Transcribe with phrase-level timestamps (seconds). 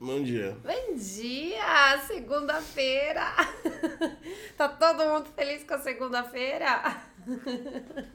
[0.00, 0.56] Bom dia.
[0.62, 1.98] Bom dia!
[2.06, 3.24] Segunda-feira!
[4.56, 6.96] Tá todo mundo feliz com a segunda-feira?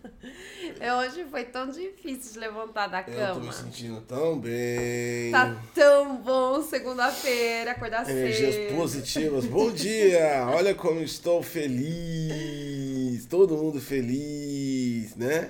[0.80, 3.46] É, Hoje foi tão difícil de levantar da Eu tô cama.
[3.48, 5.32] me sentindo tão bem.
[5.32, 8.76] Tá tão bom segunda-feira, acordar Energias cedo.
[8.76, 9.46] positivas.
[9.46, 10.46] Bom dia!
[10.54, 12.79] Olha como estou feliz.
[13.26, 15.50] Todo mundo feliz, né?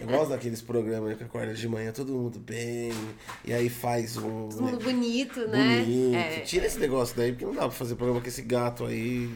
[0.00, 2.92] Eu gosto daqueles programas que acorda de manhã, todo mundo bem.
[3.44, 4.48] E aí faz um.
[4.48, 5.80] Todo mundo né, bonito, né?
[5.80, 6.16] bonito.
[6.16, 6.40] É.
[6.40, 9.30] Tira esse negócio daí, porque não dá pra fazer programa com esse gato aí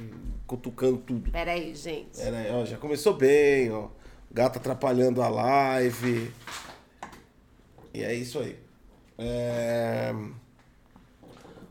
[0.46, 1.30] cutucando tudo.
[1.30, 2.18] Pera aí, gente.
[2.18, 3.88] Pera aí, ó, já começou bem, ó.
[4.30, 6.30] Gato atrapalhando a live.
[7.92, 8.56] E é isso aí.
[9.18, 10.14] É...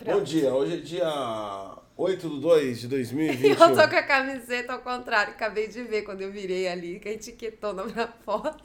[0.06, 3.56] Bom dia, hoje é dia 8 de 2 de Eu 2021.
[3.56, 7.12] tô com a camiseta ao contrário, acabei de ver quando eu virei ali, que a
[7.12, 8.56] etiquetona pra fora.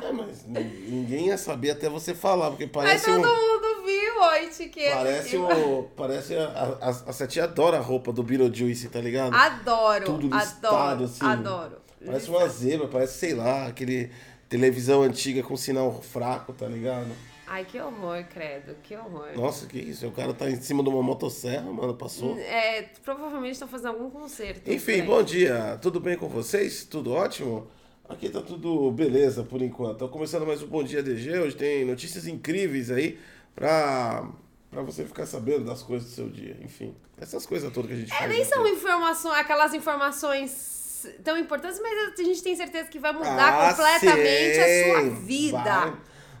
[0.00, 3.34] É, mas ninguém ia saber até você falar, porque Mas parece todo um...
[3.34, 4.96] mundo viu a etiqueta.
[4.96, 5.90] Parece o...
[5.96, 9.34] Parece a, a, a Setinha adora a roupa do Beetlejuice, tá ligado?
[9.34, 11.24] Adoro, Tudo listado, adoro, assim.
[11.24, 11.76] adoro.
[12.04, 14.10] Parece uma zebra, parece, sei lá, aquele
[14.48, 17.08] televisão antiga com sinal fraco, tá ligado?
[17.46, 19.28] Ai, que horror, credo, que horror.
[19.36, 20.06] Nossa, que isso?
[20.06, 22.38] O cara tá em cima de uma motosserra, mano, passou.
[22.38, 24.70] É, provavelmente estão fazendo algum concerto.
[24.70, 25.78] Enfim, bom dia.
[25.82, 26.84] Tudo bem com vocês?
[26.84, 27.66] Tudo ótimo?
[28.08, 29.98] Aqui tá tudo beleza por enquanto.
[29.98, 31.38] Tô começando mais um Bom Dia DG.
[31.38, 33.18] Hoje tem notícias incríveis aí
[33.54, 34.26] pra,
[34.70, 36.56] pra você ficar sabendo das coisas do seu dia.
[36.62, 38.30] Enfim, essas coisas todas que a gente É, faz.
[38.30, 43.68] nem são informações, aquelas informações tão importantes, mas a gente tem certeza que vai mudar
[43.68, 45.14] Ah, completamente a sua sim.
[45.26, 45.58] vida.
[45.62, 45.94] Vai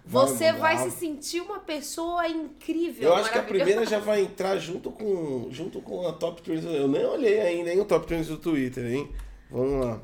[0.04, 3.08] Você vai se sentir uma pessoa incrível.
[3.08, 6.64] Eu acho que a primeira já vai entrar junto com, junto com a Top Trends.
[6.64, 9.10] Eu nem olhei ainda, hein, o Top Trends do Twitter, hein?
[9.50, 10.00] Vamos lá.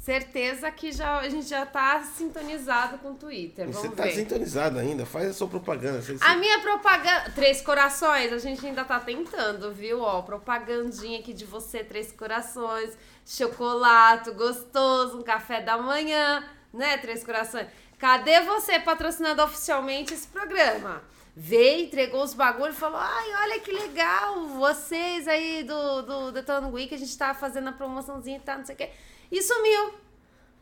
[0.00, 3.66] Certeza que já, a gente já tá sintonizado com o Twitter.
[3.66, 4.12] Você Vamos tá ver.
[4.12, 5.06] sintonizado ainda?
[5.06, 6.02] Faz a sua propaganda.
[6.02, 7.30] Você- A minha propaganda.
[7.34, 10.02] Três corações, a gente ainda tá tentando, viu?
[10.02, 12.90] Ó, propagandinha aqui de você, três corações,
[13.24, 16.98] chocolate gostoso, um café da manhã, né?
[16.98, 17.66] Três corações.
[17.98, 21.02] Cadê você patrocinando oficialmente esse programa?
[21.36, 26.94] Veio, entregou os bagulhos falou: Ai, olha que legal, vocês aí do, do Detonando Week,
[26.94, 28.90] a gente tá fazendo a promoçãozinha e tal, não sei o quê.
[29.32, 29.94] E sumiu.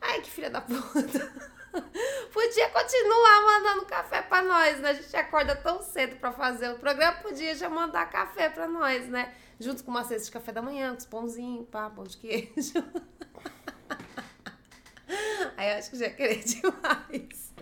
[0.00, 1.52] Ai, que filha da puta.
[2.32, 4.90] Podia continuar mandando café pra nós, né?
[4.90, 9.08] A gente acorda tão cedo pra fazer o programa, podia já mandar café pra nós,
[9.08, 9.32] né?
[9.58, 12.74] Junto com uma cesta de café da manhã, com os pãozinhos, pá, pão de queijo.
[15.56, 17.52] Aí eu acho que já ia querer demais.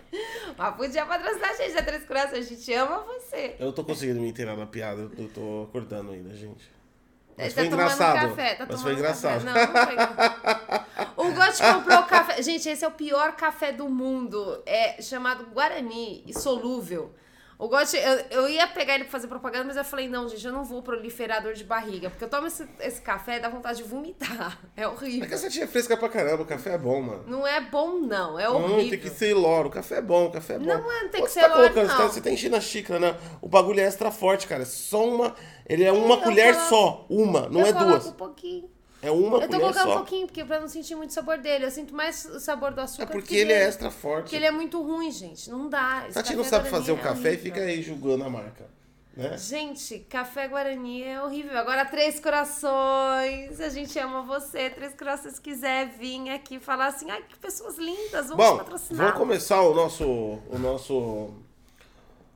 [0.57, 3.55] Mas podia patrocinar a gente, é Três Corações, a gente ama você.
[3.59, 6.69] Eu não tô conseguindo me inteirar na piada, eu tô acordando ainda, gente.
[7.37, 8.29] Mas Tá foi tomando engraçado.
[8.29, 9.45] Café, tá Mas tomando foi engraçado.
[9.45, 9.65] Café.
[9.65, 10.85] Não, não
[11.15, 11.25] foi.
[11.25, 12.41] O Gotti comprou café.
[12.41, 14.61] Gente, esse é o pior café do mundo.
[14.65, 17.13] É chamado Guarani e solúvel.
[17.63, 20.43] O Gotti, eu, eu ia pegar ele pra fazer propaganda, mas eu falei, não, gente,
[20.43, 22.09] eu não vou proliferar dor de barriga.
[22.09, 24.59] Porque eu tomo esse, esse café e dá vontade de vomitar.
[24.75, 25.27] É É horrível.
[25.27, 27.23] que essa tia é fresca pra caramba, o café é bom, mano.
[27.27, 28.39] Não é bom, não.
[28.39, 28.89] É Não, horrível.
[28.89, 29.67] tem que ser loro.
[29.69, 30.65] O café é bom, o café é bom.
[30.65, 32.09] Não, é, não tem Pô, que ser tá loro, colocando, Você, tá, não.
[32.11, 33.15] você tá enchendo a xícara, né?
[33.39, 34.63] O bagulho é extra forte, cara.
[34.63, 35.35] É só uma.
[35.69, 37.05] Ele é uma eu colher coloco- só.
[37.09, 38.07] Uma, não é duas.
[38.07, 38.69] um pouquinho.
[39.01, 39.97] É uma Eu tô colher colocando um só.
[39.97, 41.65] pouquinho, porque pra não sentir muito sabor dele.
[41.65, 43.03] Eu sinto mais o sabor do açúcar.
[43.03, 44.23] É porque que ele é extra forte.
[44.23, 45.49] Porque ele é muito ruim, gente.
[45.49, 46.03] Não dá.
[46.05, 47.39] Esse Tati não sabe fazer o é café e horrível.
[47.43, 48.69] fica aí julgando a marca.
[49.17, 49.37] Né?
[49.37, 51.57] Gente, café Guarani é horrível.
[51.57, 54.69] Agora, Três Corações, a gente ama você.
[54.69, 59.03] Três Corações quiser vir aqui falar assim, ai, que pessoas lindas, vamos Bom, patrocinar.
[59.07, 60.93] vamos começar o nosso, o nosso,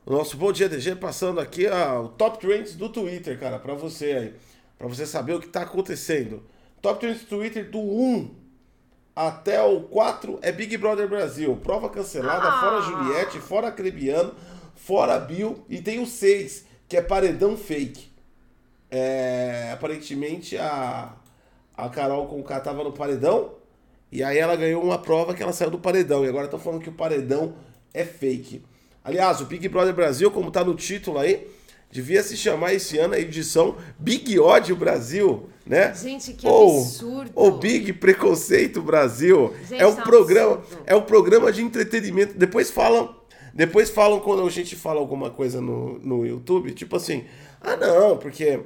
[0.04, 3.72] o nosso Bom Dia DG passando aqui a, o Top Trends do Twitter, cara, pra
[3.72, 4.34] você aí,
[4.78, 6.42] pra você saber o que tá acontecendo.
[6.82, 8.30] Top Trends Twitter do 1
[9.14, 12.60] até o 4 é Big Brother Brasil, prova cancelada, Ah.
[12.60, 14.34] fora Juliette, fora Crebiano,
[14.74, 18.10] fora Bill e tem o 6, que é paredão fake.
[18.90, 21.12] É, aparentemente a,
[21.76, 23.54] a Carol K tava no paredão
[24.12, 26.24] e aí ela ganhou uma prova que ela saiu do paredão.
[26.24, 27.54] E agora estão falando que o paredão
[27.92, 28.62] é fake.
[29.02, 31.48] Aliás, o Big Brother Brasil, como tá no título aí,
[31.90, 35.94] devia se chamar esse ano a edição Big Ódio Brasil, né?
[35.94, 37.30] Gente, que Ou- absurdo.
[37.34, 39.54] Ou Big Preconceito Brasil.
[39.68, 40.82] Gente, é um tá programa, absurdo.
[40.86, 42.34] é um programa de entretenimento.
[42.36, 43.16] Depois falam,
[43.54, 47.24] depois falam quando a gente fala alguma coisa no, no YouTube, tipo assim,
[47.60, 48.60] ah não, porque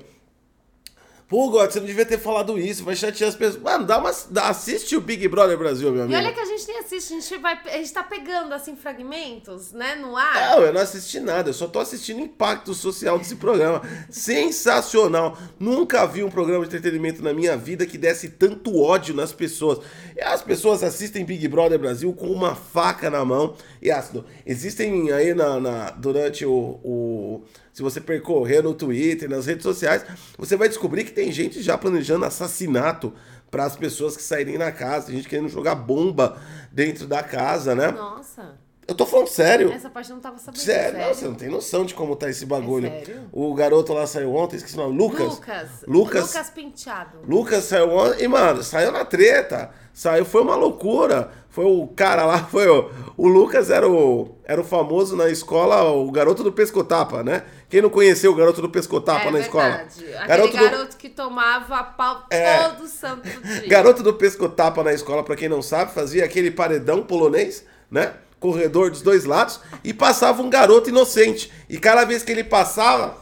[1.31, 3.63] Pô, God, você não devia ter falado isso, vai chatear as pessoas.
[3.63, 6.19] Mano, dá uma, dá- assiste o Big Brother Brasil, meu E amigo.
[6.19, 9.71] olha que a gente nem assiste, a gente, vai, a gente tá pegando, assim, fragmentos,
[9.73, 10.35] né, no ar.
[10.57, 13.81] Não, eu não assisti nada, eu só tô assistindo o impacto social desse programa.
[14.11, 15.39] Sensacional!
[15.59, 19.79] Nunca vi um programa de entretenimento na minha vida que desse tanto ódio nas pessoas.
[20.17, 24.25] E as pessoas assistem Big Brother Brasil com uma faca na mão e ácido.
[24.45, 27.43] Existem aí na, na- durante o, o-
[27.73, 30.05] se você percorrer no Twitter, nas redes sociais,
[30.37, 33.13] você vai descobrir que tem gente já planejando assassinato
[33.51, 36.41] para as pessoas que saírem na casa, tem gente querendo jogar bomba
[36.71, 37.91] dentro da casa, né?
[37.91, 38.59] Nossa.
[38.91, 39.71] Eu tô falando sério.
[39.71, 40.61] Essa parte eu não tava sabendo.
[40.61, 41.07] Sério, sério.
[41.07, 42.89] não, você não tem noção de como tá esse bagulho.
[42.89, 43.23] É sério?
[43.31, 45.35] o garoto lá saiu ontem, esqueci o nome, Lucas.
[45.35, 45.69] Lucas.
[45.87, 46.27] Lucas.
[46.27, 47.19] Lucas Penteado.
[47.25, 49.71] Lucas saiu ontem e, mano, saiu na treta.
[49.95, 51.31] Saiu, foi uma loucura.
[51.51, 52.91] Foi o cara lá, foi o.
[53.17, 57.45] O Lucas era o, era o famoso na escola, o garoto do pescotapa, né?
[57.71, 59.69] Quem não conheceu o garoto do pescotapa é na escola?
[59.69, 60.05] verdade.
[60.15, 62.65] Aquele Garoto garoto, do- que tomava pau É.
[62.65, 63.69] todo santo dia.
[63.69, 68.15] Garoto do pescotapa na escola, pra quem não sabe, fazia aquele paredão polonês, né?
[68.41, 71.53] Corredor dos dois lados e passava um garoto inocente.
[71.69, 73.17] E cada vez que ele passava,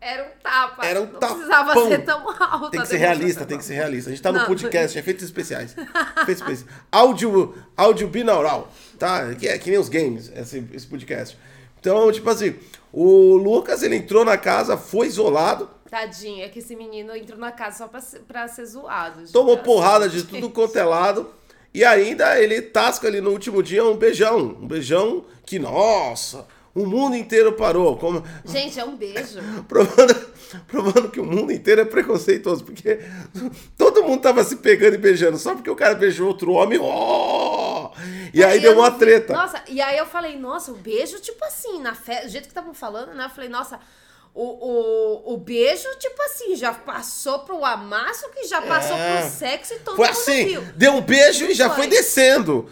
[0.00, 0.84] Era um tapa.
[0.84, 1.36] Era um não tapão.
[1.36, 2.70] precisava ser tão alto.
[2.70, 2.98] tem que ser demonstração.
[2.98, 4.10] realista, tem que ser realista.
[4.10, 4.46] A gente tá no Não.
[4.46, 5.76] podcast, efeitos especiais.
[6.22, 6.66] Efeitos especiais.
[6.90, 9.32] Áudio, áudio binaural, tá?
[9.36, 11.38] Que é que nem os games, esse, esse podcast.
[11.82, 12.54] Então, tipo assim,
[12.92, 17.52] o Lucas, ele entrou na casa, foi isolado, Tadinho, é que esse menino entrou na
[17.52, 19.20] casa só pra ser, pra ser zoado.
[19.20, 19.32] gente.
[19.32, 21.28] tomou porrada de tudo quanto é lado.
[21.74, 24.56] E ainda ele tasca ali no último dia um beijão.
[24.62, 27.98] Um beijão que, nossa, o mundo inteiro parou.
[27.98, 29.38] Como, Gente, é um beijo.
[29.68, 30.14] provando,
[30.66, 32.64] provando que o mundo inteiro é preconceituoso.
[32.64, 33.00] Porque
[33.76, 35.36] todo mundo tava se pegando e beijando.
[35.36, 36.78] Só porque o cara beijou outro homem.
[36.80, 37.51] ó!
[38.32, 39.32] E aí eu deu uma vi- treta.
[39.32, 42.50] Nossa, e aí eu falei, nossa, o beijo, tipo assim, na festa, do jeito que
[42.50, 43.24] estavam falando, né?
[43.26, 43.78] Eu falei, nossa,
[44.34, 49.20] o, o, o beijo, tipo assim, já passou pro amasso, que já passou É.
[49.20, 50.62] pro sexo e todo Foi mundo assim, viu.
[50.74, 51.76] deu um beijo e já Foi.
[51.78, 52.68] foi descendo.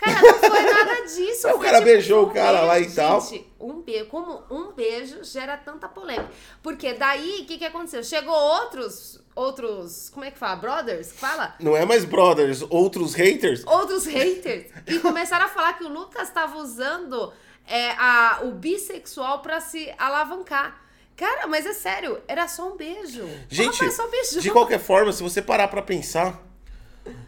[0.00, 1.48] Cara, não foi nada disso.
[1.48, 2.96] O cara tipo, beijou um o cara lá e beijo.
[2.96, 3.20] tal.
[3.20, 6.30] Gente, um beijo, como um beijo gera tanta polêmica.
[6.62, 8.02] Porque daí, o que que aconteceu?
[8.02, 10.56] Chegou outros, outros, como é que fala?
[10.56, 11.12] Brothers?
[11.12, 11.54] Fala?
[11.60, 13.66] Não é mais brothers, outros haters.
[13.66, 17.32] outros haters e começaram a falar que o Lucas estava usando
[17.68, 20.80] é, a, o bissexual pra se alavancar.
[21.14, 23.28] Cara, mas é sério, era só um beijo.
[23.50, 24.08] Gente, só
[24.40, 26.42] de qualquer forma, se você parar pra pensar,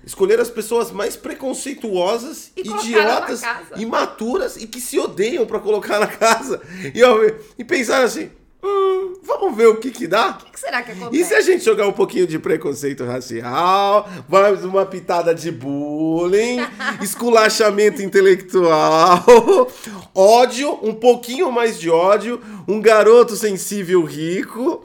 [0.04, 3.42] escolher as pessoas mais preconceituosas, E idiotas,
[3.76, 6.60] imaturas e que se odeiam pra colocar na casa.
[6.94, 7.18] E, ó,
[7.58, 8.30] e pensar assim,
[8.62, 10.38] hum, vamos ver o que que dá?
[10.40, 11.22] O que será que acontece?
[11.22, 16.58] E se a gente jogar um pouquinho de preconceito racial, mais uma pitada de bullying,
[17.00, 19.24] esculachamento intelectual,
[20.14, 24.84] ódio, um pouquinho mais de ódio, um garoto sensível rico.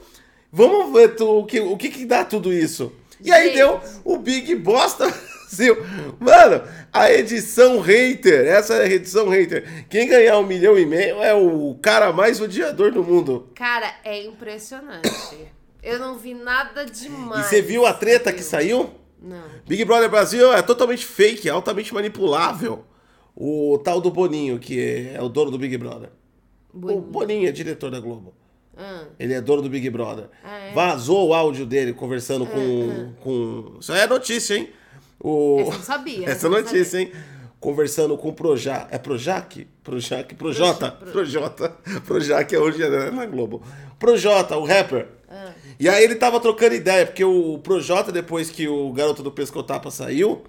[0.50, 2.90] Vamos ver tu, o, que, o que que dá tudo isso?
[3.22, 3.56] E aí Gente.
[3.56, 5.06] deu o Big Bosta
[5.48, 5.76] Brasil.
[6.20, 6.62] Mano,
[6.92, 9.86] a edição hater, essa é a edição hater.
[9.88, 13.50] Quem ganhar um milhão e meio é o cara mais odiador do mundo.
[13.54, 15.08] Cara, é impressionante.
[15.82, 17.46] Eu não vi nada demais.
[17.46, 18.90] E você viu a treta que saiu?
[19.20, 19.42] Não.
[19.66, 22.84] Big Brother Brasil é totalmente fake, altamente manipulável.
[23.34, 26.10] O tal do Boninho, que é o dono do Big Brother.
[26.74, 27.00] O Boninho.
[27.00, 28.34] Boninho é diretor da Globo.
[28.78, 30.26] Ah, Ele é dono do Big Brother.
[30.44, 30.72] Ah, é?
[30.72, 33.76] Vazou o áudio dele conversando com, com.
[33.80, 34.68] Isso aí é notícia, hein?
[35.20, 35.58] O...
[35.60, 37.12] Essa eu não sabia, Essa não notícia, hein?
[37.58, 38.86] Conversando com o Projac.
[38.94, 39.66] É Projac?
[39.82, 40.32] Projac?
[40.36, 40.92] Projota?
[40.92, 41.70] Pro- Projota.
[42.06, 43.62] Projac é hoje é na Globo.
[43.98, 45.08] Projota, o rapper.
[45.28, 45.50] ah.
[45.80, 49.90] E aí ele tava trocando ideia, porque o Projota, depois que o garoto do Pescotapa
[49.90, 50.44] saiu,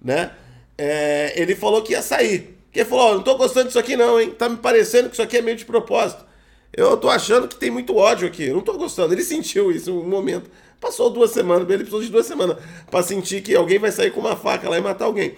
[0.00, 0.30] né?
[0.78, 2.58] é, ele falou que ia sair.
[2.70, 4.30] Que ele falou, ó, não tô gostando disso aqui não, hein?
[4.30, 6.24] Tá me parecendo que isso aqui é meio de propósito.
[6.74, 8.44] Eu tô achando que tem muito ódio aqui.
[8.44, 9.12] Eu não tô gostando.
[9.12, 10.50] Ele sentiu isso um momento.
[10.80, 12.56] Passou duas semanas, ele precisou de duas semanas
[12.90, 15.36] pra sentir que alguém vai sair com uma faca lá e matar alguém.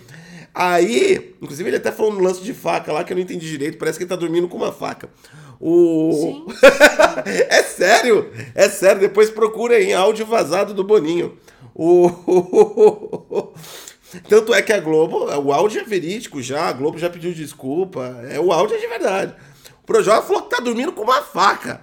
[0.54, 3.76] Aí, inclusive ele até falou no lance de faca lá que eu não entendi direito,
[3.76, 5.10] parece que ele tá dormindo com uma faca.
[5.60, 6.46] O...
[7.26, 11.36] é sério, é sério, depois procura aí áudio vazado do Boninho.
[11.74, 12.08] O...
[14.28, 18.24] Tanto é que a Globo, o áudio é verídico já, a Globo já pediu desculpa,
[18.30, 19.34] é, o áudio é de verdade.
[19.86, 21.74] Projota falou que tá dormindo com uma faca.
[21.74, 21.82] Pra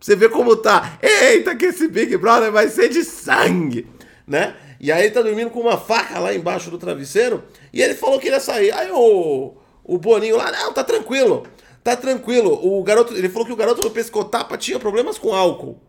[0.00, 0.98] você ver como tá.
[1.00, 3.86] Eita, que esse Big Brother vai ser de sangue,
[4.26, 4.56] né?
[4.80, 8.18] E aí ele tá dormindo com uma faca lá embaixo do travesseiro e ele falou
[8.18, 8.72] que ia sair.
[8.72, 9.54] Aí o,
[9.84, 11.46] o Boninho lá, não, tá tranquilo,
[11.84, 12.58] tá tranquilo.
[12.60, 15.80] O garoto, ele falou que o garoto do Pescotapa tinha problemas com álcool.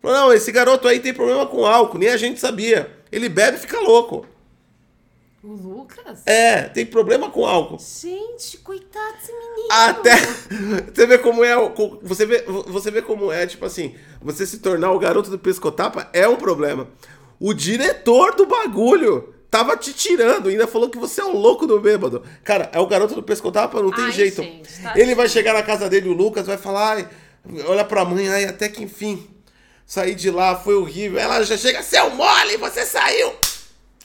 [0.00, 2.90] Falou, não, esse garoto aí tem problema com álcool, nem a gente sabia.
[3.10, 4.24] Ele bebe e fica louco.
[5.42, 6.20] O Lucas?
[6.24, 7.76] É, tem problema com álcool.
[7.78, 9.68] Gente, coitado desse menino.
[9.70, 10.12] Até
[10.94, 14.58] você vê como é, o- você vê, você vê como é, tipo assim, você se
[14.58, 16.88] tornar o garoto do pescotapa é um problema.
[17.40, 21.80] O diretor do bagulho tava te tirando, ainda falou que você é um louco do
[21.80, 22.22] bêbado.
[22.44, 24.42] Cara, é o garoto do pescotapa, não tem Ai, jeito.
[24.42, 27.08] gente, tá Ele vai chegar na casa dele, o Lucas vai falar, ai,
[27.66, 29.28] olha pra mãe, ai, até que enfim.
[29.84, 31.18] Saí de lá, foi horrível.
[31.18, 33.32] Ela já chega, seu mole, você saiu.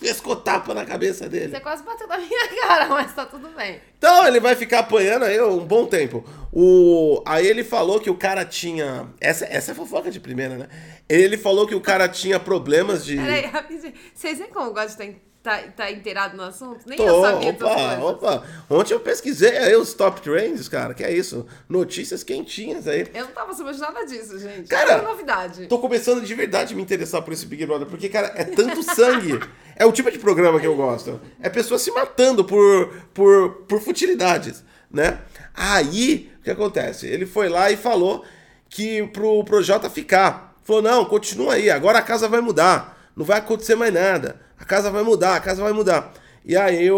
[0.01, 1.49] Escotapa na cabeça dele.
[1.49, 3.81] Você quase bateu na minha cara, mas tá tudo bem.
[3.97, 6.23] Então ele vai ficar apanhando aí um bom tempo.
[6.53, 7.21] O...
[7.25, 9.09] Aí ele falou que o cara tinha.
[9.19, 10.67] Essa, essa é fofoca de primeira, né?
[11.09, 13.15] Ele falou que o cara tinha problemas de.
[13.15, 13.93] Peraí, rapidinho.
[14.13, 14.97] Vocês veem como eu gosto de
[15.41, 16.87] tá, tá inteirado no assunto?
[16.87, 18.43] Nem Tô, eu sabia opa, opa.
[18.69, 20.93] Ontem eu pesquisei aí os top trends, cara.
[20.93, 21.45] Que é isso?
[21.69, 23.07] Notícias quentinhas aí.
[23.13, 24.67] Eu não tava sabendo de nada disso, gente.
[24.67, 25.67] Cara, é novidade.
[25.67, 28.83] Tô começando de verdade a me interessar por esse Big Brother, porque, cara, é tanto
[28.83, 29.39] sangue.
[29.75, 31.21] É o tipo de programa que eu gosto.
[31.41, 35.19] É pessoas se matando por, por, por futilidades, né?
[35.53, 37.07] Aí, o que acontece?
[37.07, 38.25] Ele foi lá e falou
[38.69, 40.55] que pro Projota ficar.
[40.63, 42.97] Falou, não, continua aí, agora a casa vai mudar.
[43.15, 44.46] Não vai acontecer mais nada.
[44.59, 46.13] A casa vai mudar, a casa vai mudar.
[46.43, 46.97] E aí o,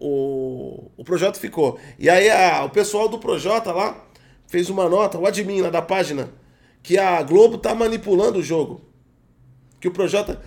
[0.00, 1.78] o, o Projota ficou.
[1.98, 4.06] E aí a- o pessoal do Projota lá
[4.46, 6.32] fez uma nota, o admin lá da página,
[6.82, 8.80] que a Globo tá manipulando o jogo.
[9.80, 10.40] Que o Projota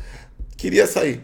[0.57, 1.23] queria sair.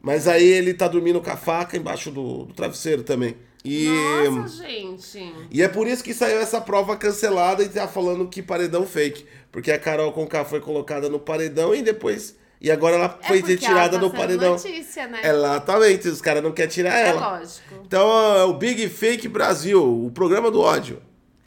[0.00, 3.36] Mas aí ele tá dormindo com a faca embaixo do, do travesseiro também.
[3.64, 3.86] E,
[4.34, 5.32] Nossa, gente.
[5.50, 9.24] e é por isso que saiu essa prova cancelada e tá falando que paredão fake.
[9.52, 12.36] Porque a Carol Conká foi colocada no paredão e depois.
[12.62, 14.52] E agora ela É foi retirada ela tá do paredão.
[14.52, 15.20] notícia, né?
[15.24, 17.38] Exatamente, os caras não querem tirar É ela.
[17.38, 17.74] lógico.
[17.84, 21.02] Então é o Big Fake Brasil, o programa do ódio.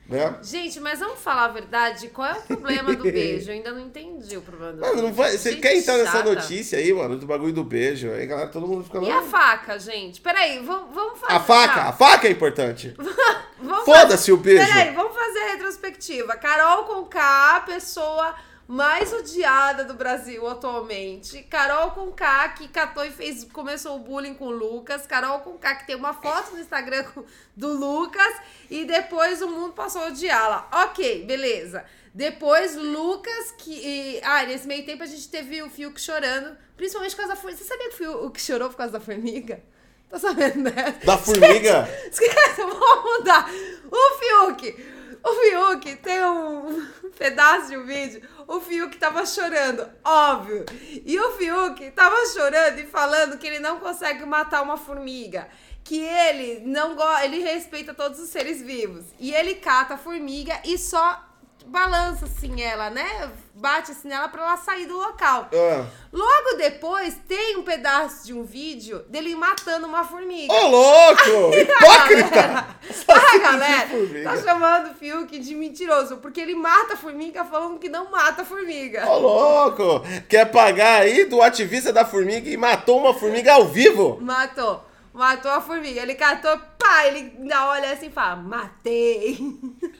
[0.09, 0.35] Né?
[0.43, 2.09] Gente, mas vamos falar a verdade?
[2.09, 3.49] Qual é o problema do beijo?
[3.49, 5.07] Eu ainda não entendi o problema do Mano, beijo.
[5.07, 6.31] não vai, você Gente quer entrar nessa chata.
[6.35, 8.11] notícia aí, mano, do bagulho do beijo?
[8.11, 8.99] Aí, galera, todo mundo fica.
[8.99, 10.21] E a faca, gente?
[10.21, 11.33] Peraí, vamos, vamos fazer.
[11.33, 12.93] A faca, a faca é importante.
[13.85, 14.63] Foda-se o beijo.
[14.67, 16.35] Peraí, vamos fazer a retrospectiva.
[16.35, 18.35] Carol Conká, a pessoa
[18.67, 21.43] mais odiada do Brasil atualmente.
[21.43, 25.05] Carol Conká, que catou e fez, começou o bullying com o Lucas.
[25.05, 27.23] Carol Conká, que tem uma foto no Instagram com-
[27.55, 28.33] do Lucas.
[28.69, 30.67] E depois o mundo passou a odiá-la.
[30.85, 31.85] Ok, beleza.
[32.13, 33.71] Depois, Lucas, que.
[33.73, 36.57] e- ah, nesse meio tempo a gente teve o Fiuk chorando.
[36.77, 37.57] Principalmente por causa da formiga.
[37.63, 39.61] Você sabia que o Fiuk chorou por causa da formiga?
[40.09, 41.05] Tá sabendo dessa?
[41.05, 41.89] Da formiga?
[42.09, 43.49] Esquece, vamos mudar.
[43.91, 44.95] O Fiuk.
[45.23, 48.21] O Fiuk tem um pedaço de um vídeo.
[48.47, 50.65] O Fiuk tava chorando, óbvio.
[51.05, 55.47] E o Fiuk tava chorando e falando que ele não consegue matar uma formiga.
[55.83, 59.05] Que ele não gosta, ele respeita todos os seres vivos.
[59.19, 61.23] E ele cata a formiga e só
[61.67, 63.31] balança assim ela, né?
[63.53, 65.49] Bate assim nela pra ela sair do local.
[65.53, 65.85] Ah.
[66.11, 70.53] Logo depois tem um pedaço de um vídeo dele matando uma formiga.
[70.53, 71.55] Ô, louco!
[71.55, 72.67] Hipócrita!
[73.07, 73.89] A galera
[74.23, 78.43] tá chamando o Fiuk de mentiroso, porque ele mata a formiga falando que não mata
[78.43, 79.09] a formiga.
[79.09, 80.01] Ô, louco!
[80.27, 84.17] Quer pagar aí do ativista da formiga e matou uma formiga ao vivo?
[84.21, 84.83] Matou.
[85.15, 86.01] Matou a formiga.
[86.01, 89.37] Ele catou, pá, ele olha assim e fala, matei.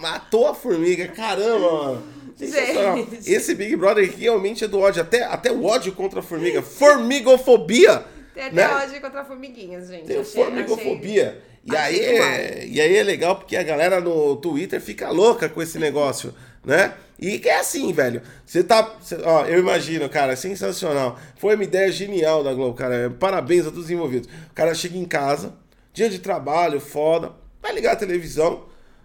[0.00, 2.02] Matou a formiga, caramba, mano.
[2.38, 3.30] Gente.
[3.30, 5.02] Esse Big Brother realmente é do ódio.
[5.02, 6.62] Até, até o ódio contra a formiga.
[6.62, 8.04] Formigofobia!
[8.34, 8.68] Tem até né?
[8.68, 10.06] ódio contra formiguinhas, gente.
[10.06, 11.42] Tem Achei- formigofobia.
[11.62, 15.46] E achei aí, é, e aí é legal porque a galera no Twitter fica louca
[15.50, 16.94] com esse negócio, né?
[17.20, 18.22] E é assim, velho.
[18.46, 18.96] Você tá.
[19.02, 21.18] cê- ó, eu imagino, cara, sensacional.
[21.36, 23.14] Foi uma ideia genial da Globo, cara.
[23.20, 24.26] Parabéns a todos os envolvidos.
[24.50, 25.52] O cara chega em casa,
[25.92, 28.64] dia de trabalho, foda, vai ligar a televisão,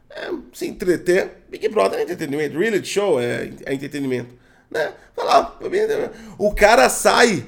[0.10, 1.44] é, se entreter.
[1.50, 4.34] Big Brother é entretenimento, reality show é, é entretenimento.
[4.70, 4.94] Né?
[5.16, 5.58] Vai lá,
[6.38, 7.46] o cara sai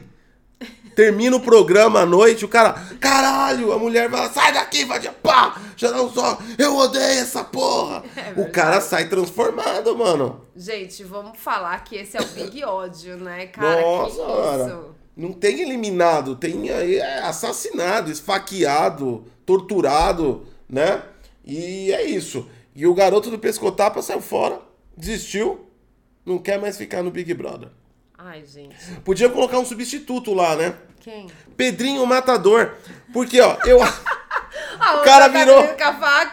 [0.97, 5.07] Termina o programa à noite, o cara, caralho, a mulher vai sai daqui, vai de
[5.11, 8.03] pá, já não só, eu odeio essa porra.
[8.15, 10.41] É o cara sai transformado, mano.
[10.55, 13.79] Gente, vamos falar que esse é o Big Ódio, né, cara?
[13.79, 14.65] Nossa, que cara.
[14.65, 14.95] isso?
[15.15, 21.03] Não tem eliminado, tem aí é, assassinado, esfaqueado, torturado, né?
[21.47, 22.47] E é isso.
[22.75, 24.59] E o garoto do pescotapa saiu fora,
[24.95, 25.67] desistiu,
[26.25, 27.69] não quer mais ficar no Big Brother.
[28.17, 28.75] Ai, gente.
[29.05, 30.75] Podia colocar um substituto lá, né?
[30.99, 31.27] Quem?
[31.55, 32.73] Pedrinho Matador.
[33.13, 33.79] Porque, ó, eu.
[34.79, 35.63] Ah, O cara virou-.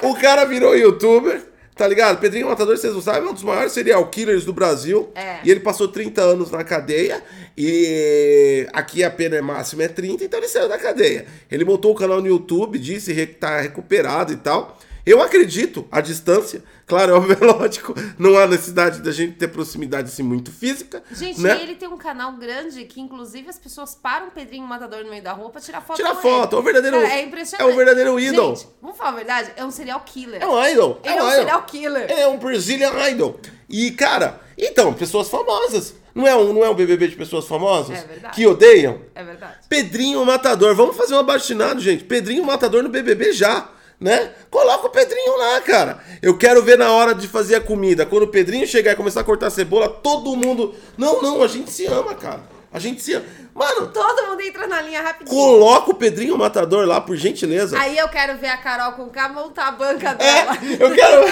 [0.02, 1.42] O cara virou youtuber,
[1.74, 2.20] tá ligado?
[2.20, 5.10] Pedrinho Matador, vocês não sabem, é um dos maiores serial killers do Brasil.
[5.14, 5.38] É.
[5.42, 7.22] E ele passou 30 anos na cadeia.
[7.56, 11.26] E aqui a pena é máxima é 30, então ele saiu da cadeia.
[11.50, 14.78] Ele montou o canal no YouTube, disse que tá recuperado e tal.
[15.06, 19.48] Eu acredito, à distância, claro, é óbvio, é lógico, não há necessidade da gente ter
[19.48, 21.02] proximidade assim muito física.
[21.12, 21.60] Gente, né?
[21.62, 25.22] ele tem um canal grande que, inclusive, as pessoas param o Pedrinho Matador no meio
[25.22, 27.68] da rua pra tirar foto Tirar foto, é o verdadeiro- é impressionante.
[27.70, 28.56] é o verdadeiro ídolo.
[28.56, 29.52] Gente, vamos falar a verdade?
[29.56, 30.42] É um serial killer.
[30.42, 31.00] É um idol.
[31.04, 31.38] Ele é um idol.
[31.38, 32.10] serial killer.
[32.10, 33.38] Ele é um Brazilian Idol.
[33.68, 35.94] E, cara, então, pessoas famosas.
[36.14, 37.98] Não é um, não é um BBB de pessoas famosas?
[37.98, 38.36] É verdade.
[38.36, 39.00] Que odeiam?
[39.16, 39.56] É verdade.
[39.68, 40.72] Pedrinho Matador.
[40.74, 42.04] Vamos fazer um abaixinado, gente.
[42.04, 43.68] Pedrinho Matador no BBB já,
[44.04, 44.30] né?
[44.50, 45.98] Coloca o Pedrinho lá, cara.
[46.22, 48.04] Eu quero ver na hora de fazer a comida.
[48.04, 50.74] Quando o Pedrinho chegar e começar a cortar cebola, todo mundo...
[50.98, 52.42] Não, não, a gente se ama, cara.
[52.70, 53.14] A gente se.
[53.54, 55.30] Mano, Todo mundo entra na linha rapidinho.
[55.34, 57.78] coloca o Pedrinho Matador lá, por gentileza.
[57.78, 60.58] Aí eu quero ver a Carol com K montar a banca É, dela.
[60.80, 61.24] eu quero.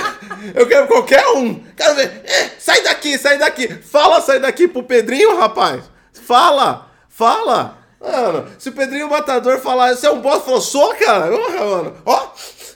[0.55, 1.61] Eu quero qualquer um.
[1.77, 2.23] Quero ver.
[2.25, 3.67] É, sai daqui, sai daqui.
[3.69, 5.83] Fala, sai daqui pro Pedrinho, rapaz.
[6.13, 7.79] Fala, fala.
[8.01, 11.29] Mano, se o Pedrinho Matador falar, você é um bosta, falou, sou, cara.
[11.37, 11.97] Porra, mano.
[12.07, 12.29] Ó,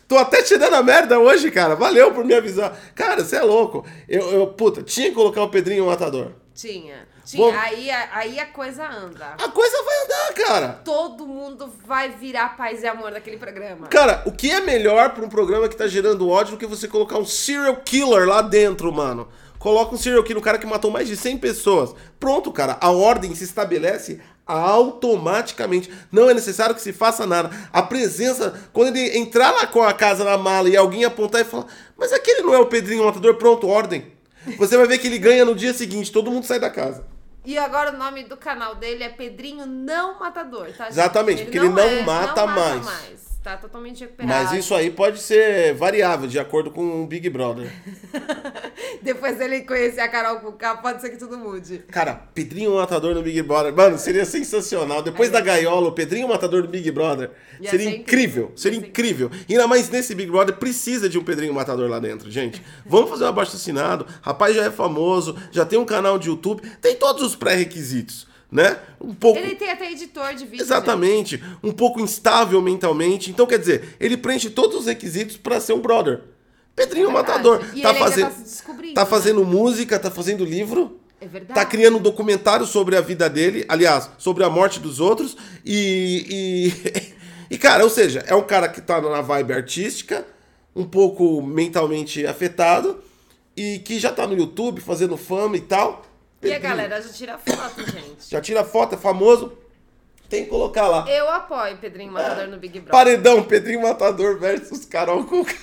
[0.09, 1.75] tô até te dando a merda hoje, cara.
[1.75, 2.77] Valeu por me avisar.
[2.95, 3.85] Cara, você é louco.
[4.09, 6.33] Eu, eu, puta, tinha que colocar o Pedrinho Matador.
[6.55, 7.07] Tinha.
[7.25, 7.45] Tinha.
[7.45, 9.35] Vamos- Aí, aí a coisa anda.
[9.43, 10.69] A coisa vai andar, cara.
[10.85, 13.89] Todo mundo vai virar paz e amor daquele programa.
[13.89, 16.87] Cara, o que é melhor pra um programa que tá gerando ódio do que você
[16.89, 19.29] colocar um serial killer lá dentro, mano?
[19.59, 21.95] Coloca um serial killer, um cara que matou mais de 100 pessoas.
[22.21, 25.91] Pronto, cara, a ordem se estabelece automaticamente.
[26.11, 27.51] Não é necessário que se faça nada.
[27.73, 31.45] A presença, quando ele entrar lá com a casa na mala e alguém apontar e
[31.45, 34.13] falar, mas aquele não é o Pedrinho Matador, pronto, ordem.
[34.59, 37.05] Você vai ver que ele ganha no dia seguinte, todo mundo sai da casa.
[37.45, 40.85] E agora o nome do canal dele é Pedrinho Não Matador, tá?
[40.85, 40.93] gente?
[40.93, 42.87] Exatamente, porque ele não mata mais.
[43.47, 44.45] Tá totalmente recuperado.
[44.45, 47.71] Mas isso aí pode ser variável, de acordo com o Big Brother.
[49.01, 51.79] Depois dele conhecer a Carol com K, pode ser que tudo mude.
[51.93, 53.73] Cara, Pedrinho Matador no Big Brother.
[53.73, 55.01] Mano, seria sensacional.
[55.01, 57.31] Depois da gaiola, o Pedrinho Matador no Big Brother.
[57.61, 58.47] Ia seria ser incrível.
[58.47, 58.53] incrível.
[58.57, 59.31] Seria Ia ser incrível.
[59.49, 62.61] E ainda mais nesse Big Brother, precisa de um Pedrinho Matador lá dentro, gente.
[62.85, 64.09] Vamos fazer um abaixo assinado.
[64.23, 68.79] Rapaz já é famoso, já tem um canal de YouTube, tem todos os pré-requisitos, né?
[69.01, 69.39] Um pouco.
[69.39, 70.63] Ele tem até editor de vídeo.
[70.63, 71.43] Exatamente.
[71.63, 73.31] Um pouco instável mentalmente.
[73.31, 76.23] Então, quer dizer, ele preenche todos os requisitos pra ser um brother.
[76.75, 77.13] Pedrinho É.
[77.13, 77.65] Matador.
[77.75, 79.07] E tá fazendo, tá se descobrindo, tá né?
[79.11, 81.01] fazendo música, tá fazendo livro.
[81.19, 81.55] É verdade.
[81.55, 85.35] Tá criando um documentário sobre a vida dele, aliás, sobre a morte dos outros.
[85.65, 87.15] E, e,
[87.55, 90.27] e, cara, ou seja, é um cara que tá na vibe artística,
[90.75, 93.03] um pouco mentalmente afetado,
[93.57, 96.05] e que já tá no YouTube fazendo fama e tal.
[96.47, 98.31] E a galera já tira foto, gente.
[98.31, 99.57] Já tira foto, é famoso.
[100.29, 101.09] Tem que colocar lá.
[101.09, 102.93] Eu apoio Pedrinho Matador no Big Brother.
[102.93, 105.55] Paredão, Pedrinho Matador versus Carol Cuca.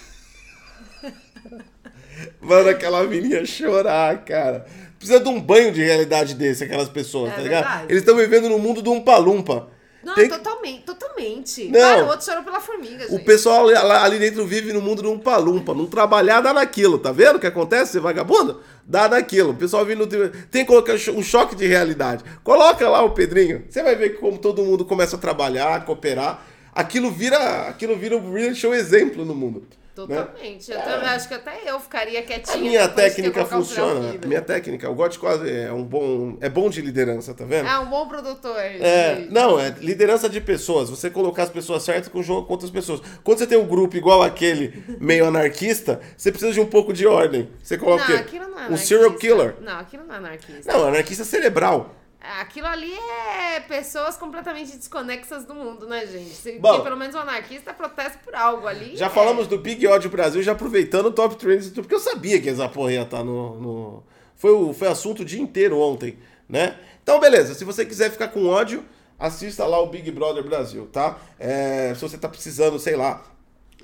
[2.40, 4.66] Mano, aquela menina chorar, cara.
[4.98, 7.64] Precisa de um banho de realidade desse, aquelas pessoas, É tá ligado?
[7.64, 7.86] verdade.
[7.92, 9.68] Eles estão vivendo no mundo do Umpa-Lumpa.
[10.04, 11.66] Não, Tem- totalmente, totalmente.
[11.70, 11.80] Não.
[11.80, 13.24] Cara, o outro chorou pela formiga, O gente.
[13.24, 15.74] pessoal ali- lá- ali dentro vive no mundo do Umpa-Lumpa.
[15.74, 18.62] Não trabalhar, dá naquilo, tá vendo o que acontece, vagabundo?
[18.86, 19.52] Dá naquilo.
[19.52, 20.06] O pessoal vindo.
[20.52, 22.24] Tem que colocar um choque de realidade.
[22.44, 23.64] Coloca lá o Pedrinho.
[23.70, 26.46] Você vai ver como todo mundo começa a trabalhar, cooperar.
[26.76, 29.64] Aquilo vira, aquilo vira um reality show exemplo no mundo.
[30.08, 30.16] Né?
[30.16, 30.72] Totalmente.
[30.72, 32.58] Eu também acho que até eu ficaria A quietinha.
[32.58, 34.16] minha de ter técnica funciona.
[34.26, 37.68] Minha técnica, o God quase é um bom, é bom de liderança, tá vendo?
[37.68, 38.58] É um bom produtor.
[38.58, 40.90] É, de- não, é liderança de pessoas.
[40.90, 43.02] Você colocar as pessoas certas com o jogo com outras pessoas.
[43.24, 47.06] Quando você tem um grupo igual aquele, meio anarquista, você precisa de um pouco de
[47.06, 47.50] ordem.
[47.62, 48.24] Você coloca Não, o quê?
[48.24, 49.56] aquilo não é um serial killer.
[49.62, 50.74] Não, aquilo não é anarquista.
[50.74, 51.94] Não, anarquista cerebral.
[52.40, 56.58] Aquilo ali é pessoas completamente desconexas do mundo, né, gente?
[56.60, 56.70] Bom.
[56.70, 58.96] Porque pelo menos o anarquista protesta por algo ali.
[58.96, 59.10] Já é.
[59.10, 62.70] falamos do Big Ódio Brasil, já aproveitando o Top Trends, porque eu sabia que essa
[62.70, 63.60] porra ia estar no.
[63.60, 64.04] no-
[64.38, 66.78] Foi, o, foi assunto o dia inteiro ontem, né?
[67.04, 68.86] Então, beleza, se você quiser ficar com ódio,
[69.20, 71.18] assista lá o Big Brother Brasil, tá?
[71.38, 73.22] É, se você tá precisando, sei lá,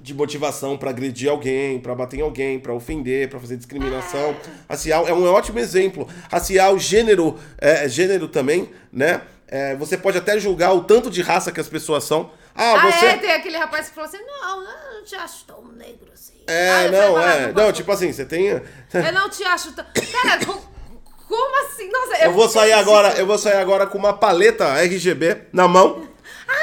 [0.01, 4.35] de motivação pra agredir alguém, pra bater em alguém, pra ofender, pra fazer discriminação.
[4.67, 6.07] A Cial é um ótimo exemplo.
[6.31, 9.21] A Cial, gênero, é, gênero também, né?
[9.47, 12.31] É, você pode até julgar o tanto de raça que as pessoas são.
[12.55, 13.05] Ah, Ah, você.
[13.07, 13.17] é?
[13.17, 16.33] Tem aquele rapaz que falou assim: não, eu não te acho tão negro assim.
[16.47, 17.51] Ah, É, eu não, "Ah, é.
[17.53, 18.45] não tipo assim, você tem.
[18.47, 18.61] Eu
[19.13, 19.85] não te acho tão.
[20.21, 20.61] Cara, co-
[21.27, 21.89] como assim?
[21.89, 26.08] Nossa, Eu vou sair agora, eu vou sair agora com uma paleta RGB na mão.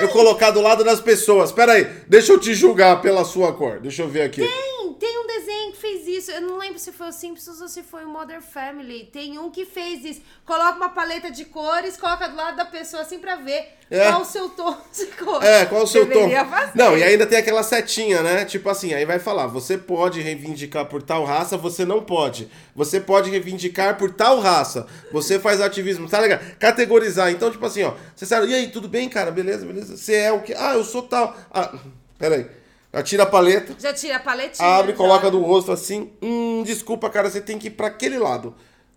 [0.01, 1.53] Eu colocar do lado das pessoas.
[1.53, 3.81] Pera aí, deixa eu te julgar pela sua cor.
[3.81, 4.42] Deixa eu ver aqui.
[4.42, 6.30] Tem, tem um desenho que fez isso.
[6.30, 9.09] Eu não lembro se foi o Simpsons ou se foi o Modern Family.
[9.12, 10.20] Tem um que fez isso.
[10.44, 14.09] Coloca uma paleta de cores, coloca do lado da pessoa assim pra ver É.
[14.11, 15.42] qual o seu tom de cor.
[15.44, 16.50] É, qual o seu Deveria tom?
[16.50, 16.72] Fazer.
[16.74, 18.44] Não, e ainda tem aquela setinha, né?
[18.44, 22.50] Tipo assim, aí vai falar, você pode reivindicar por tal raça, você não pode.
[22.74, 24.87] Você pode reivindicar por tal raça.
[25.12, 26.38] Você faz ativismo, tá legal?
[26.59, 27.30] Categorizar.
[27.30, 29.30] Então, tipo assim, ó, você sabe, e aí, tudo bem, cara?
[29.30, 29.96] Beleza, beleza?
[29.96, 30.52] Você é o que?
[30.54, 31.37] Ah, eu sou tal.
[31.52, 31.72] Ah,
[32.18, 32.65] pera
[32.98, 33.02] aí.
[33.04, 34.68] Tira a paleta, Já tira a paletinha.
[34.68, 34.96] abre, já.
[34.96, 36.12] coloca do rosto assim.
[36.22, 38.54] Hum, desculpa, cara, você tem que ir pra aquele lado,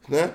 [0.08, 0.32] né?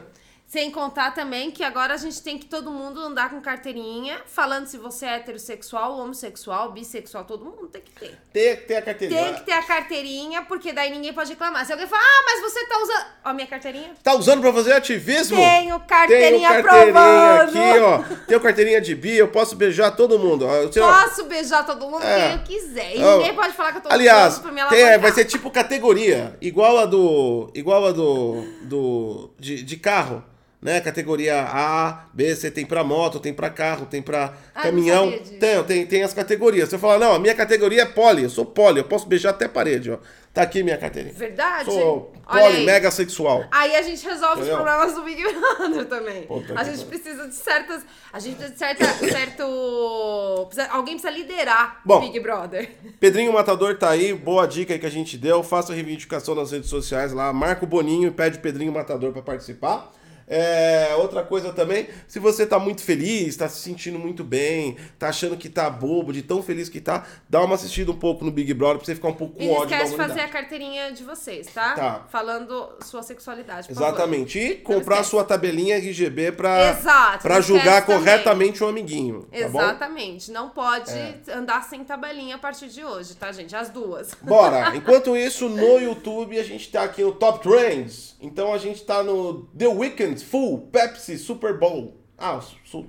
[0.55, 4.67] Sem contar também que agora a gente tem que todo mundo andar com carteirinha, falando
[4.69, 8.17] se você é heterossexual, homossexual, bissexual, todo mundo tem que ter.
[8.33, 9.25] Tem que ter a carteirinha.
[9.25, 11.67] Tem que ter a carteirinha, porque daí ninguém pode reclamar.
[11.67, 13.05] Se alguém falar, ah, mas você tá usando.
[13.25, 13.95] Ó, minha carteirinha.
[14.01, 15.37] Tá usando pra fazer ativismo?
[15.37, 17.01] Tenho carteirinha Tenho carteirinha
[17.43, 17.59] aprovando.
[17.59, 18.17] aqui, ó.
[18.29, 20.45] Tenho carteirinha de bi, eu posso beijar todo mundo.
[20.47, 22.29] Eu tenho- Posso beijar todo mundo É.
[22.29, 22.97] quem eu quiser.
[22.97, 25.25] E Ó, ninguém pode falar que eu tô Aliás, usando pra me tem- vai ser
[25.25, 30.23] tipo categoria, igual a do, igual a do, do de, de carro,
[30.65, 30.81] né?
[30.81, 35.13] Categoria A, B, C, tem pra moto, tem pra carro, tem pra Ah, caminhão.
[35.39, 36.71] Tem, tem, tem as categorias.
[36.71, 39.45] Você fala, não, a minha categoria é poli, eu sou poli, eu posso beijar até
[39.45, 39.99] a parede, ó.
[40.33, 41.15] Tá aqui minha carteirinha.
[41.15, 41.67] Verdade?
[41.71, 43.45] Sou poli, mega sexual.
[43.53, 44.57] Aí a gente resolve Entendeu?
[44.57, 46.23] os problemas do Big Brother também.
[46.23, 46.89] Puta a gente pariu.
[46.89, 47.83] precisa de certas.
[48.13, 50.47] A gente precisa de certa, certo.
[50.49, 51.99] precisa- alguém precisa liderar Bom.
[51.99, 52.69] o Big Brother.
[52.99, 55.43] Pedrinho Matador tá aí, boa dica aí que a gente deu.
[55.45, 59.13] Faça a reivindicação nas redes sociais lá, marca o Boninho e pede o Pedrinho Matador
[59.13, 59.93] pra participar.
[60.27, 65.09] É, outra coisa também, se você tá muito feliz, tá se sentindo muito bem, tá
[65.09, 68.31] achando que tá bobo, de tão feliz que tá, dá uma assistida um pouco no
[68.31, 70.93] Big Brother pra você ficar um pouco com E ódio esquece de fazer a carteirinha
[70.93, 71.75] de vocês, tá?
[71.75, 72.07] Tá.
[72.11, 73.69] Falando sua sexualidade.
[73.69, 73.89] por favor.
[73.89, 74.39] Exatamente.
[74.39, 77.99] E comprar sua tabelinha RGB pra, Exato, pra julgar esquece também.
[77.99, 79.23] corretamente o amiguinho.
[79.31, 79.61] Tá bom?
[79.61, 80.31] Exatamente.
[80.31, 81.17] Não pode É.
[81.33, 83.55] andar sem tabelinha a partir de hoje, tá, gente?
[83.55, 84.13] As duas.
[84.23, 84.75] Bora!
[84.77, 88.15] Enquanto isso, no YouTube, a gente tá aqui no Top Trends.
[88.21, 91.97] Então a gente tá no The Weeknd Full Pepsi Super Bowl.
[92.17, 92.87] Ah, o su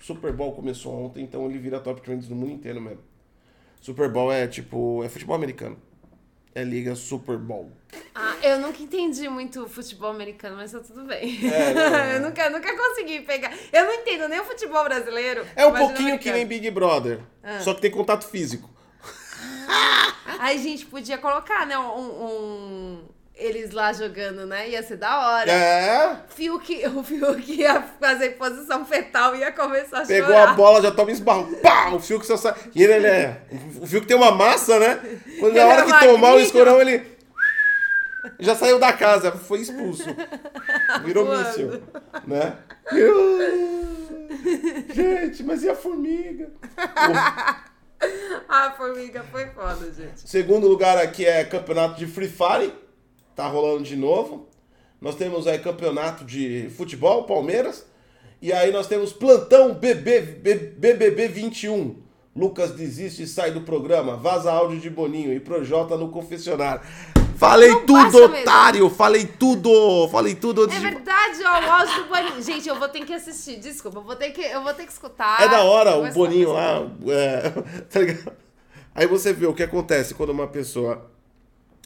[0.00, 3.02] Super Bowl começou ontem, então ele vira Top Trends no mundo inteiro mesmo.
[3.80, 5.02] Super Bowl é tipo.
[5.04, 5.76] é futebol americano.
[6.54, 7.70] É liga Super Bowl.
[8.14, 11.38] Ah, eu nunca entendi muito o futebol americano, mas tá tudo bem.
[11.50, 11.98] É, não, não.
[12.12, 13.52] eu nunca, nunca consegui pegar.
[13.72, 15.46] Eu não entendo nem o futebol brasileiro.
[15.56, 16.46] É um pouquinho que nem.
[16.46, 17.20] Big Brother.
[17.42, 17.60] Ah.
[17.60, 18.68] Só que tem contato físico.
[20.38, 24.68] Aí a gente podia colocar, né, um, um- Eles lá jogando, né?
[24.68, 25.50] Ia ser da hora.
[25.50, 26.16] É.
[26.28, 30.50] Fiuk, o Fiuk ia fazer posição fetal e ia começar a Pegou chorar.
[30.50, 31.56] a bola, já toma esbarro.
[31.56, 31.90] Pá!
[31.90, 32.54] O Fiuk só sai.
[32.74, 33.40] E ele, ele é.
[33.80, 35.00] O Fiuk tem uma massa, né?
[35.40, 36.44] Quando na Ele hora é que tomar o magrinho.
[36.46, 37.10] escorão, ele.
[38.38, 40.04] Já saiu da casa, foi expulso.
[41.04, 41.82] Virou míssil.
[42.26, 42.56] Né?
[44.94, 46.50] Gente, mas e a formiga?
[48.48, 50.28] A formiga foi foda, gente.
[50.28, 52.74] Segundo lugar aqui é campeonato de Free Fire.
[53.34, 54.46] Tá rolando de novo.
[55.00, 57.84] Nós temos aí campeonato de futebol, Palmeiras.
[58.40, 60.20] E aí nós temos plantão BB,
[60.76, 61.96] BBB 21.
[62.34, 64.16] Lucas desiste e sai do programa.
[64.16, 66.82] Vaza áudio de Boninho e Projota no confessionário.
[67.36, 68.42] Falei Não tudo, basta mesmo.
[68.42, 68.90] otário!
[68.90, 70.08] Falei tudo!
[70.10, 70.86] Falei tudo antes É de...
[70.86, 72.42] verdade, ó, o áudio do Boninho.
[72.42, 74.92] Gente, eu vou ter que assistir, desculpa, eu vou ter que, eu vou ter que
[74.92, 75.42] escutar.
[75.42, 76.82] É da hora o Boninho lá.
[77.08, 77.50] é,
[77.90, 78.32] tá ligado?
[78.94, 81.10] Aí você vê o que acontece quando uma pessoa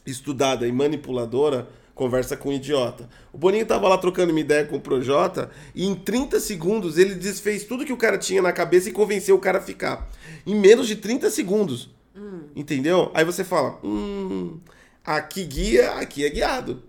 [0.09, 3.09] estudada e manipuladora conversa com um idiota.
[3.33, 7.15] O Boninho tava lá trocando uma ideia com o Projota e em 30 segundos ele
[7.15, 10.07] desfez tudo que o cara tinha na cabeça e convenceu o cara a ficar.
[10.45, 11.89] Em menos de 30 segundos.
[12.55, 13.11] Entendeu?
[13.13, 14.59] Aí você fala: hum,
[15.03, 16.83] aqui guia, aqui é guiado.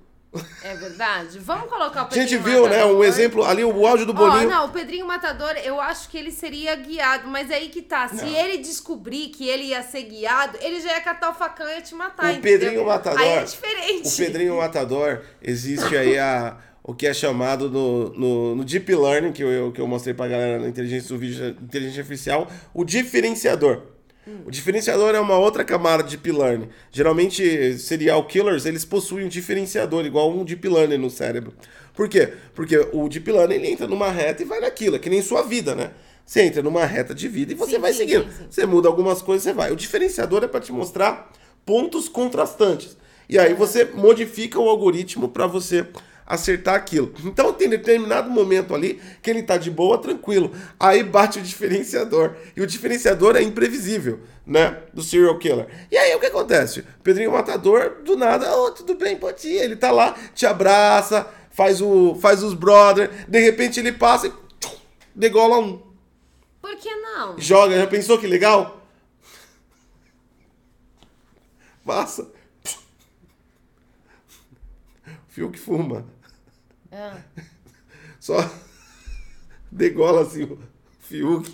[0.62, 1.38] É verdade.
[1.38, 2.78] Vamos colocar o A Pedrinho gente viu, né?
[2.78, 2.96] Matador.
[2.96, 4.48] Um exemplo ali, o áudio do Boninho.
[4.48, 8.08] não, o Pedrinho Matador, eu acho que ele seria guiado, mas aí que tá.
[8.08, 8.36] Se Não.
[8.36, 11.80] ele descobrir que ele ia ser guiado, ele já ia catar o facão e ia
[11.80, 12.26] te matar.
[12.26, 12.58] O entendeu?
[12.58, 13.20] Pedrinho Matador.
[13.20, 14.08] Aí é diferente.
[14.08, 19.32] O Pedrinho Matador, existe aí a, o que é chamado no, no, no Deep Learning,
[19.32, 23.82] que eu, que eu mostrei pra galera na inteligência, do vídeo, inteligência artificial, o diferenciador.
[24.46, 26.68] O diferenciador é uma outra camada de Deep Learning.
[26.90, 31.54] Geralmente, serial killers, eles possuem um diferenciador, igual um Deep Learning no cérebro.
[31.94, 32.32] Por quê?
[32.54, 35.42] Porque o Deep Learning, ele entra numa reta e vai naquilo, é que nem sua
[35.42, 35.90] vida, né?
[36.24, 38.24] Você entra numa reta de vida e você Sim, vai sim, seguindo.
[38.24, 38.46] sim, sim.
[38.50, 39.72] Você muda algumas coisas, você vai.
[39.72, 41.32] O diferenciador é para te mostrar
[41.64, 42.96] pontos contrastantes.
[43.28, 45.86] E aí você modifica o algoritmo para você
[46.28, 47.14] acertar aquilo.
[47.24, 50.52] Então tem determinado momento ali que ele tá de boa, tranquilo.
[50.78, 52.36] Aí bate o diferenciador.
[52.54, 54.82] E o diferenciador é imprevisível, né?
[54.92, 55.66] Do serial killer.
[55.90, 56.84] E aí o que acontece?
[57.02, 59.56] Pedrinho Matador, do nada, oh, tudo bem, pode ir.
[59.56, 64.32] Ele tá lá, te abraça, faz, o, faz os brother, de repente ele passa e
[64.60, 64.76] tchum,
[65.14, 65.82] degola um.
[66.60, 67.38] Por que não?
[67.38, 68.86] Joga, já pensou que legal?
[71.86, 72.30] Passa.
[75.28, 76.17] Fio que fuma.
[76.92, 77.16] Ah.
[78.20, 78.48] Só
[79.70, 80.58] degola assim o
[81.00, 81.50] Fiuk.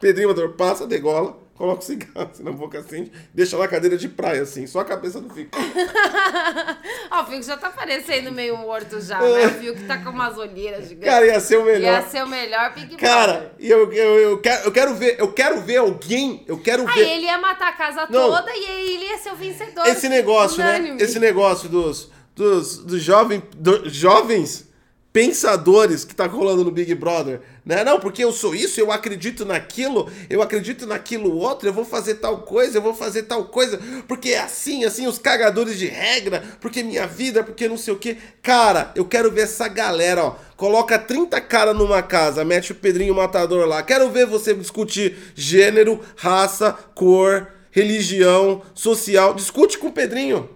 [0.00, 3.96] Pedrinho Matador passa, degola, coloca o cigarro assim na boca assim, deixa lá a cadeira
[3.96, 5.50] de praia assim, só a cabeça do Fiuk.
[7.10, 9.46] Ó, o Fiuk já tá parecendo meio morto já, né?
[9.46, 11.08] O Fiuk tá com umas olheiras gigantes.
[11.10, 11.92] Cara, ia ser o melhor.
[11.94, 12.96] Ia ser o melhor Big.
[12.96, 16.86] Cara, e eu, eu, eu, quero, eu quero ver, eu quero ver alguém, eu quero
[16.88, 17.08] Aí ver.
[17.16, 18.30] ele ia matar a casa Não.
[18.30, 19.86] toda e aí ele ia ser o vencedor.
[19.86, 20.96] Esse negócio, Unânime.
[20.96, 21.02] né?
[21.02, 24.67] Esse negócio dos, dos, dos jovem, do- jovens
[25.12, 27.82] pensadores que tá rolando no Big Brother, né?
[27.82, 32.16] Não, porque eu sou isso, eu acredito naquilo, eu acredito naquilo outro, eu vou fazer
[32.16, 36.44] tal coisa, eu vou fazer tal coisa, porque é assim, assim, os cagadores de regra,
[36.60, 38.18] porque minha vida, porque não sei o quê.
[38.42, 40.36] Cara, eu quero ver essa galera, ó.
[40.56, 43.82] Coloca 30 cara numa casa, mete o Pedrinho Matador lá.
[43.82, 49.34] Quero ver você discutir gênero, raça, cor, religião, social.
[49.34, 50.50] Discute com o Pedrinho.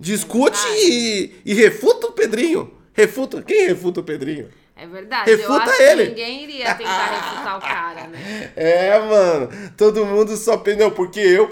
[0.00, 2.81] Discute e, e refuta o Pedrinho.
[2.92, 3.42] Refuta.
[3.42, 4.48] Quem refuta o Pedrinho?
[4.74, 5.30] É verdade.
[5.30, 6.02] eu Refuta acho ele.
[6.04, 8.50] que ninguém iria tentar refutar o cara, né?
[8.56, 9.48] É, mano.
[9.76, 10.62] Todo mundo só.
[10.78, 11.48] Não, porque eu.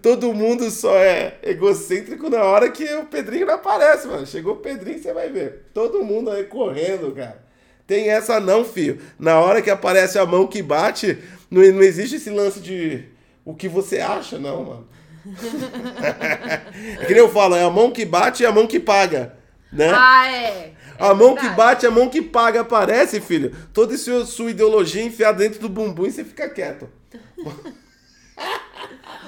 [0.00, 4.26] Todo mundo só é egocêntrico na hora que o Pedrinho não aparece, mano.
[4.26, 5.66] Chegou o Pedrinho, você vai ver.
[5.72, 7.42] Todo mundo aí correndo, cara.
[7.86, 9.00] Tem essa não, filho.
[9.18, 11.18] Na hora que aparece a mão que bate,
[11.50, 13.04] não, não existe esse lance de
[13.44, 14.88] o que você acha, não, mano.
[17.00, 19.36] é que nem eu falo, é a mão que bate e a mão que paga,
[19.72, 19.92] né?
[19.94, 20.72] Ah, é.
[21.02, 23.54] É A mão que bate, a mão que paga aparece, filho.
[23.72, 26.88] Toda essa sua ideologia enfiada dentro do bumbum e você fica quieto.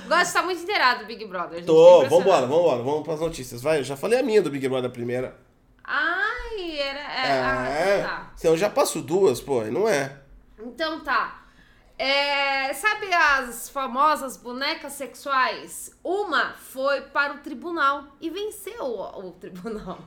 [0.07, 1.59] Gosto de estar muito inteirado do Big Brother.
[1.59, 3.63] gente, Tô, vambora, vambora, vamos pras notícias.
[3.63, 5.37] Vai, eu já falei a minha do Big Brother primeira.
[5.83, 7.01] Ai, era.
[7.01, 8.33] É, É, ah, tá.
[8.37, 10.21] senão eu já passo duas, pô, não é.
[10.59, 11.45] Então tá.
[11.97, 15.93] É, sabe as famosas bonecas sexuais?
[16.03, 19.99] Uma foi para o tribunal e venceu o, o tribunal.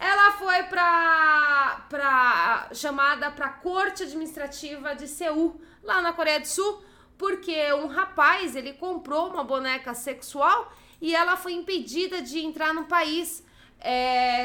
[0.00, 6.46] Ela foi pra, pra chamada para a Corte Administrativa de Seul, lá na Coreia do
[6.46, 6.82] Sul,
[7.16, 12.84] porque um rapaz ele comprou uma boneca sexual e ela foi impedida de entrar no
[12.84, 13.42] país.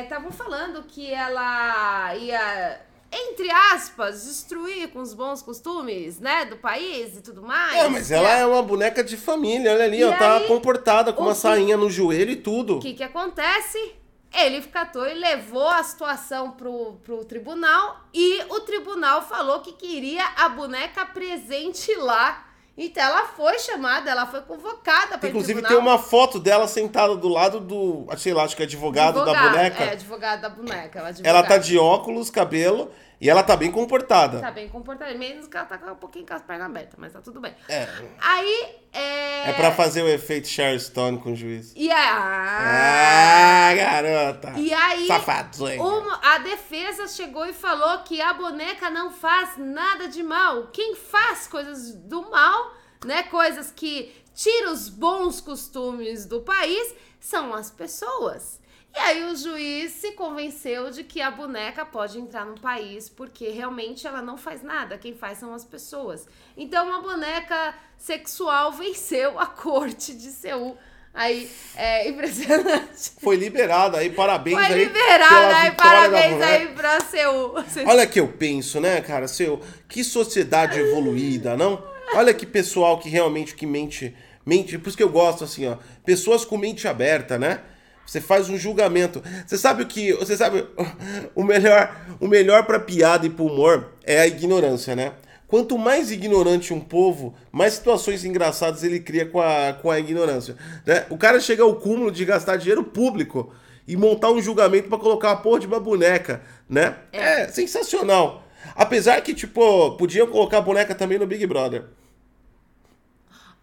[0.03, 7.15] Estavam falando que ela ia, entre aspas, destruir com os bons costumes, né, do país
[7.17, 7.75] e tudo mais.
[7.75, 11.21] É, mas ela é uma boneca de família, olha ali, E ó, tá comportada com
[11.23, 12.77] uma que- sainha no joelho e tudo.
[12.77, 13.95] O que que acontece?
[14.33, 20.25] Ele catou e levou a situação pro, pro tribunal e o tribunal falou que queria
[20.37, 22.45] a boneca presente lá.
[22.75, 25.69] Então ela foi chamada, ela foi convocada para Inclusive tribunal.
[25.69, 29.49] tem uma foto dela sentada do lado do, sei lá, acho que é advogado, da
[29.49, 29.83] boneca.
[29.83, 30.97] É, advogado da boneca.
[30.99, 32.89] Ela, Ela tá de óculos, cabelo,
[33.23, 34.39] e ela tá bem comportada.
[34.39, 37.21] Tá bem comportada, menos que ela tá um pouquinho com as pernas abertas, mas tá
[37.21, 37.55] tudo bem.
[37.69, 37.87] É.
[38.19, 39.49] Aí, é...
[39.49, 41.71] É pra fazer o efeito Sharon Stone com o juiz.
[41.75, 42.07] E aí...
[42.09, 44.53] Ah, garota.
[44.57, 45.81] E aí, Safadinha.
[45.81, 50.67] uma- a defesa chegou e falou que a boneca não faz nada de mal.
[50.73, 52.73] Quem faz coisas do mal,
[53.05, 58.59] né, coisas que tiram os bons costumes do país, são as pessoas.
[58.95, 63.49] E aí o juiz se convenceu de que a boneca pode entrar no país porque
[63.49, 66.27] realmente ela não faz nada, quem faz são as pessoas.
[66.55, 70.77] Então a boneca sexual venceu a corte de Seul.
[71.11, 73.11] Aí é impressionante.
[73.19, 74.85] Foi liberada aí, parabéns Foi aí.
[74.85, 77.53] liberada, pela aí parabéns aí pra Seul.
[77.85, 81.83] Olha que eu penso, né, cara, seu, que sociedade evoluída, não?
[82.15, 85.77] Olha que pessoal que realmente que mente, mente, por isso que eu gosto assim, ó,
[86.03, 87.61] pessoas com mente aberta, né?
[88.05, 89.23] Você faz um julgamento.
[89.45, 90.65] Você sabe o que, você sabe
[91.35, 95.13] o melhor, o melhor para piada e pro humor é a ignorância, né?
[95.47, 100.55] Quanto mais ignorante um povo, mais situações engraçadas ele cria com a, com a ignorância.
[100.83, 101.05] Né?
[101.11, 103.53] O cara chega ao cúmulo de gastar dinheiro público
[103.87, 106.95] e montar um julgamento pra colocar a porra de uma boneca, né?
[107.11, 107.47] É.
[107.49, 108.43] sensacional.
[108.75, 111.83] Apesar que, tipo, podiam colocar a boneca também no Big Brother.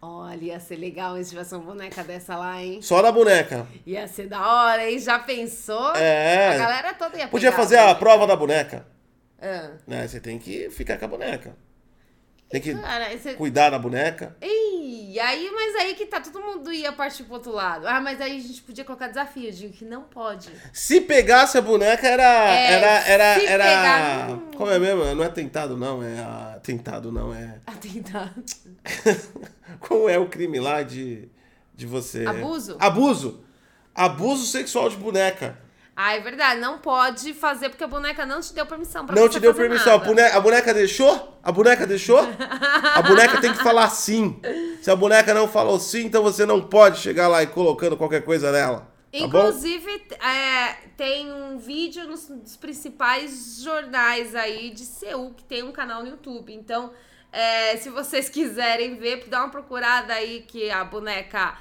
[0.01, 2.81] Olha, ia ser legal se tivesse uma boneca dessa lá, hein?
[2.81, 3.67] Só na boneca.
[3.85, 4.97] Ia ser da hora, hein?
[4.97, 5.95] Já pensou?
[5.95, 6.55] É.
[6.55, 8.83] A galera toda ia Podia pegar fazer a prova da boneca.
[9.39, 9.71] Ah.
[9.85, 10.07] Né?
[10.07, 11.55] Você tem que ficar com a boneca.
[12.51, 14.35] Tem que Cara, cuidar da boneca.
[14.41, 17.87] Ih, aí, mas aí que tá, todo mundo ia partir pro outro lado.
[17.87, 20.49] Ah, mas aí a gente podia colocar desafio, digo que não pode.
[20.73, 22.23] Se pegasse a boneca, era.
[22.23, 22.87] É, era.
[23.07, 23.23] Era.
[23.43, 23.63] era...
[23.63, 25.15] pegar, Como é mesmo?
[25.15, 26.03] Não é tentado, não.
[26.03, 26.19] É.
[26.19, 27.33] a- Tentado, não.
[27.33, 27.59] É.
[27.65, 28.43] Atentado.
[29.79, 31.29] Como é o crime lá de.
[31.73, 32.25] De você.
[32.25, 32.75] Abuso?
[32.79, 33.43] Abuso.
[33.95, 35.57] Abuso sexual de boneca.
[35.95, 39.27] Ah, é verdade, não pode fazer porque a boneca não te deu permissão pra Não
[39.27, 39.95] te deu permissão.
[39.95, 41.39] A boneca, a boneca deixou?
[41.43, 42.19] A boneca deixou?
[42.19, 44.39] A boneca tem que falar sim.
[44.81, 48.23] Se a boneca não falou sim, então você não pode chegar lá e colocando qualquer
[48.23, 48.91] coisa nela.
[49.11, 49.17] Tá?
[49.19, 55.71] Inclusive, é, tem um vídeo nos, nos principais jornais aí de Seul, que tem um
[55.73, 56.53] canal no YouTube.
[56.53, 56.93] Então,
[57.31, 61.57] é, se vocês quiserem ver, dá uma procurada aí que a boneca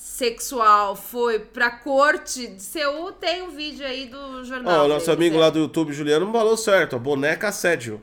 [0.00, 4.80] sexual foi pra corte de Seul, tem um vídeo aí do jornal.
[4.80, 6.96] Ó, o nosso amigo lá do YouTube, Juliano, falou certo.
[6.96, 8.00] A boneca assédio,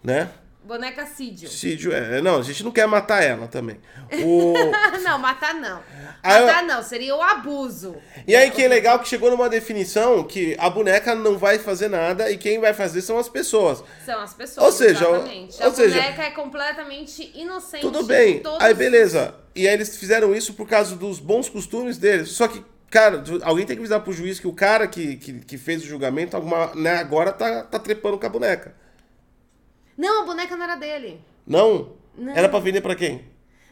[0.00, 0.30] né?
[0.70, 1.48] Boneca Sídio.
[1.48, 2.22] Sídio é.
[2.22, 3.80] Não, a gente não quer matar ela também.
[4.24, 4.54] O...
[5.02, 5.82] não, matar não.
[6.22, 7.96] Aí eu- Matar não, seria o abuso.
[8.24, 11.88] E aí que é legal que chegou numa definição que a boneca não vai fazer
[11.88, 13.82] nada e quem vai fazer são as pessoas.
[14.06, 15.60] São as pessoas, Ou seja, exatamente.
[15.60, 17.80] ou a seja, boneca é completamente inocente.
[17.82, 18.40] Tudo bem.
[18.60, 19.34] Aí beleza.
[19.56, 22.28] E aí eles fizeram isso por causa dos bons costumes deles.
[22.28, 25.58] Só que, cara, alguém tem que avisar pro juiz que o cara que, que, que
[25.58, 28.78] fez o julgamento alguma, né, agora tá, tá trepando com a boneca.
[30.00, 31.20] Não, a boneca não era dele.
[31.46, 31.92] Não?
[32.16, 32.32] Não.
[32.32, 33.28] Era pra vender pra quem?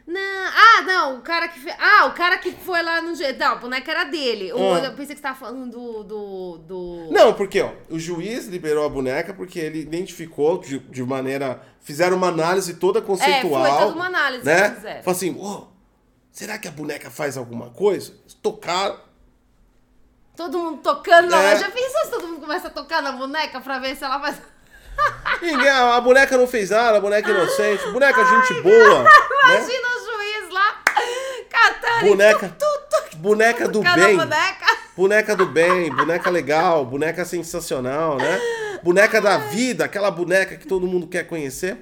[0.06, 1.74] Não, ah, não, o cara que fez.
[1.78, 3.12] Ah, o cara que foi lá no.
[3.12, 4.52] Não, a boneca era dele.
[4.52, 4.78] O, Ah.
[4.80, 6.04] Eu pensei que você tava falando do.
[6.04, 7.08] do, do...
[7.10, 11.62] Não, porque ó, o juiz liberou a boneca porque ele identificou de, de maneira.
[11.80, 13.64] Fizeram uma análise toda conceitual.
[13.66, 14.68] É, foi toda uma análise né?
[14.68, 15.02] que fizeram.
[15.02, 15.66] Falou assim: "Ô,
[16.30, 18.14] será que a boneca faz alguma coisa?
[18.42, 18.98] Tocaram.
[20.36, 21.28] Todo mundo tocando.
[21.30, 21.56] Não, É.
[21.58, 24.40] já pensou se todo mundo começa a tocar na boneca pra ver se ela faz.
[25.40, 29.02] Ninguém, a boneca não fez nada, a boneca inocente, boneca gente boa.
[29.02, 29.10] né?
[29.44, 30.82] Imagina o juiz lá
[31.48, 32.06] catando.
[32.06, 34.16] Boneca, tu, tu, tu, boneca do bem.
[34.16, 34.66] boneca.
[34.96, 38.40] Boneca do bem, boneca legal, boneca sensacional, né?
[38.82, 41.76] Boneca da vida, aquela boneca que todo mundo quer conhecer.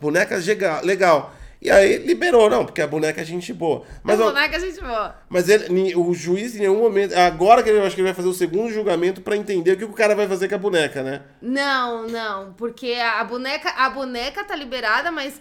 [0.00, 0.36] Boneca
[0.82, 1.34] legal.
[1.62, 3.84] E aí liberou, não, porque a boneca é gente boa.
[4.02, 5.14] Mas, a boneca, gente boa.
[5.28, 7.14] mas ele- o juiz em nenhum momento.
[7.14, 9.84] Agora que ele acho que ele vai fazer o segundo julgamento pra entender o que
[9.84, 11.22] o cara vai fazer com a boneca, né?
[11.40, 15.40] Não, não, porque a boneca, a boneca tá liberada, mas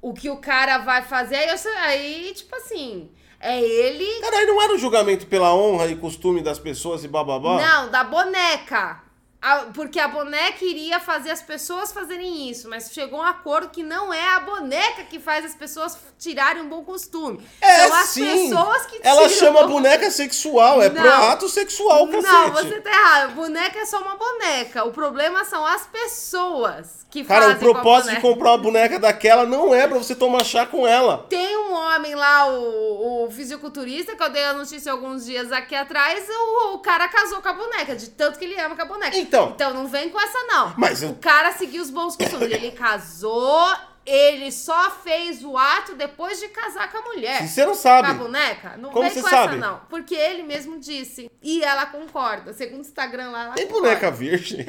[0.00, 1.48] o que o cara vai fazer aí,
[1.86, 4.06] aí tipo assim, é ele.
[4.20, 7.60] Cara, aí não era um julgamento pela honra e costume das pessoas e bababá?
[7.60, 9.07] Não, da boneca.
[9.40, 13.68] A- porque a boneca iria fazer as pessoas fazerem isso, mas chegou a um acordo
[13.70, 17.40] que não é a boneca que faz as pessoas tirarem um bom costume.
[17.60, 18.48] É São as sim.
[18.50, 21.00] pessoas que Ela chama bom boneca sexual, é Não.
[21.00, 22.32] pro ato sexual, cacete.
[22.32, 23.34] Não, você tá errado.
[23.34, 24.84] Boneca é só uma boneca.
[24.84, 28.58] O problema são as pessoas que Cara, fazem o com a propósito de comprar uma
[28.58, 31.26] boneca daquela não é pra você tomar chá com ela.
[31.30, 35.74] Tem um homem lá, o, o fisiculturista, que eu dei a notícia alguns dias aqui
[35.74, 38.84] atrás, o, o cara casou com a boneca, de tanto que ele ama com a
[38.84, 39.16] boneca.
[39.28, 39.50] Então.
[39.54, 40.74] Então não vem com essa, não.
[40.76, 42.50] Mas eu- O cara seguiu os bons costumes.
[42.50, 43.66] Ele casou,
[44.06, 47.44] ele só fez o ato depois de casar com a mulher.
[47.44, 48.14] E você não Com a sabe.
[48.14, 48.76] boneca?
[48.78, 49.56] Não Como vem você com sabe?
[49.56, 49.80] essa, não.
[49.90, 51.30] Porque ele mesmo disse.
[51.42, 52.52] E ela concorda.
[52.54, 53.88] Segundo o Instagram lá, ela Tem concorda.
[53.88, 54.66] boneca virgem?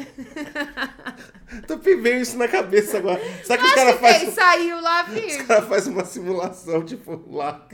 [1.67, 3.19] Tô veio isso na cabeça agora.
[3.43, 5.47] Será que os Acho caras fazem saiu lá, os filho.
[5.47, 7.65] cara faz uma simulação, tipo, lá.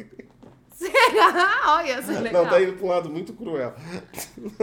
[0.86, 1.62] Será?
[1.78, 2.44] Olha, isso é legal.
[2.44, 3.74] Não, tá indo pra um lado muito cruel.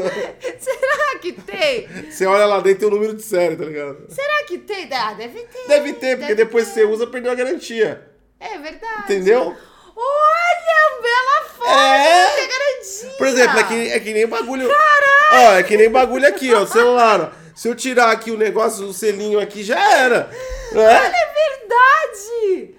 [0.59, 1.89] Será que tem?
[2.11, 4.07] Você olha lá dentro tem o número de série, tá ligado?
[4.11, 4.89] Será que tem?
[4.93, 5.67] Ah, deve ter.
[5.69, 6.75] Deve ter, porque deve depois ter.
[6.75, 8.11] você usa, perdeu a garantia.
[8.39, 9.05] É verdade.
[9.05, 9.57] Entendeu?
[9.97, 12.29] Olha, bela foto, É.
[12.35, 13.19] tem garantia.
[13.19, 14.69] Por exemplo, é que, é que nem bagulho.
[15.33, 17.21] Ó, é que nem bagulho aqui, ó, celular.
[17.21, 17.43] ó.
[17.55, 20.31] Se eu tirar aqui o negócio, o selinho aqui, já era.
[20.73, 21.07] Não Olha, é?
[21.07, 22.75] é verdade.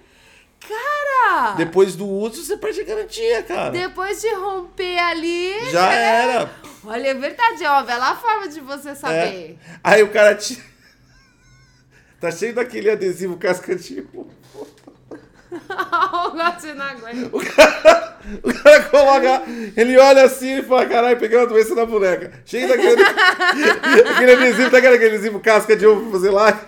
[0.68, 3.70] Cara, Depois do uso, você perde a garantia, cara.
[3.70, 5.70] depois de romper ali...
[5.70, 6.50] Já era.
[6.84, 8.94] Olha, é verdade, é uma bela forma de você É.
[8.94, 9.58] saber.
[9.82, 10.62] Aí o cara tira.
[12.20, 14.30] Tá cheio daquele adesivo casca de uva.
[15.52, 17.36] o gato não aguenta.
[17.36, 19.42] O cara, o cara coloca.
[19.76, 22.32] Ele olha assim e fala: caralho, peguei uma doença na boneca.
[22.46, 23.02] Cheio daquele.
[23.02, 26.60] aquele adesivo, tá aquele adesivo casca de ovo pra fazer lá.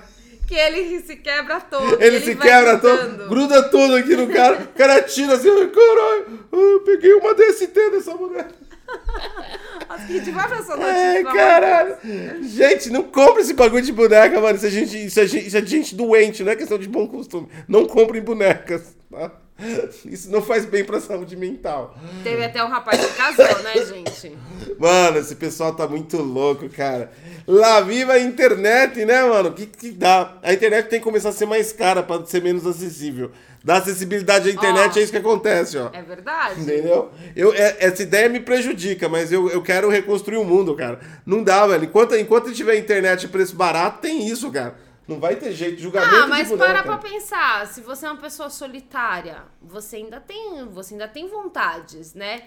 [0.47, 2.01] Que ele se quebra todo.
[2.03, 3.29] Ele, se vai quebra todo, grudando.
[3.29, 4.61] gruda tudo aqui no cara.
[4.63, 8.55] O cara tira assim: "Ai, caralho, eu peguei uma DST dessa boneca.
[9.89, 11.97] Nossa, que vai pra essa amor de caralho.
[12.43, 14.57] Gente, não compra esse bagulho de boneca, mano.
[14.57, 17.07] Isso é, gente, isso, é gente, isso é gente doente, não é questão de bom
[17.07, 17.49] costume.
[17.67, 19.33] Não comprem bonecas, tá?
[20.05, 21.97] Isso não faz bem pra saúde mental.
[22.23, 24.37] Teve até um rapaz que casou, né, gente?
[24.79, 27.11] Mano, esse pessoal tá muito louco, cara.
[27.47, 29.49] Lá viva a internet, né, mano?
[29.49, 30.37] O que, que dá?
[30.43, 33.31] A internet tem que começar a ser mais cara pra ser menos acessível.
[33.65, 35.01] Dar acessibilidade à internet Ó.
[35.01, 35.91] é isso que acontece, ó.
[35.93, 36.61] É verdade?
[36.61, 37.11] Entendeu?
[37.35, 41.01] Eu, é- essa ideia me prejudica, mas eu, eu quero reconstruir o mundo, cara.
[41.25, 41.85] Não dá, velho.
[41.85, 44.77] Enquanto, enquanto tiver internet a preço barato, tem isso, cara.
[45.07, 45.81] Não vai ter jeito.
[45.81, 46.73] Julgamento Ah, de mas boneca.
[46.73, 51.29] para pra pensar, se você é uma pessoa solitária, você ainda tem, você ainda tem
[51.29, 52.43] vontades, né?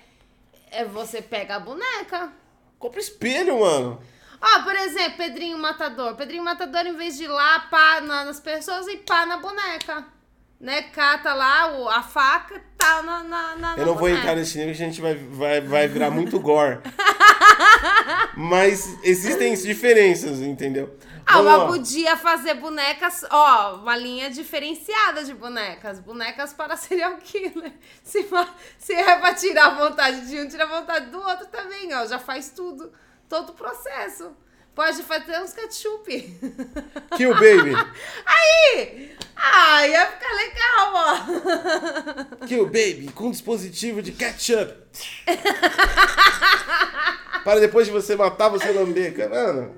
[0.71, 2.31] É você pega a boneca.
[2.77, 4.01] Compra espelho, mano.
[4.41, 6.15] Ó, por exemplo, Pedrinho Matador.
[6.15, 10.05] Pedrinho Matador, em vez de ir lá, pá na- nas pessoas e pá na boneca.
[10.59, 10.81] Né?
[10.83, 14.75] Cata lá o, a faca, tá na, na, na Eu não vou entrar nesse nível
[14.75, 16.79] que a gente vai, vai, vai virar muito gore.
[18.35, 20.97] Mas existem diferenças, entendeu?
[21.31, 25.99] Ah, mas podia fazer bonecas, ó, uma linha diferenciada de bonecas.
[25.99, 27.71] Bonecas para serial killer.
[28.03, 28.27] Se,
[28.79, 32.07] se é pra tirar a vontade de um, tira a vontade do outro também, ó.
[32.07, 32.91] Já faz tudo,
[33.29, 34.31] todo o processo.
[34.73, 36.09] Pode fazer uns ketchup.
[37.15, 37.75] Kill Baby.
[38.25, 39.15] Aí!
[39.35, 42.45] Ah, ia ficar legal, ó.
[42.47, 44.73] Kill Baby com dispositivo de ketchup.
[47.43, 49.13] Para depois de você matar, você lamber.
[49.29, 49.75] Mano,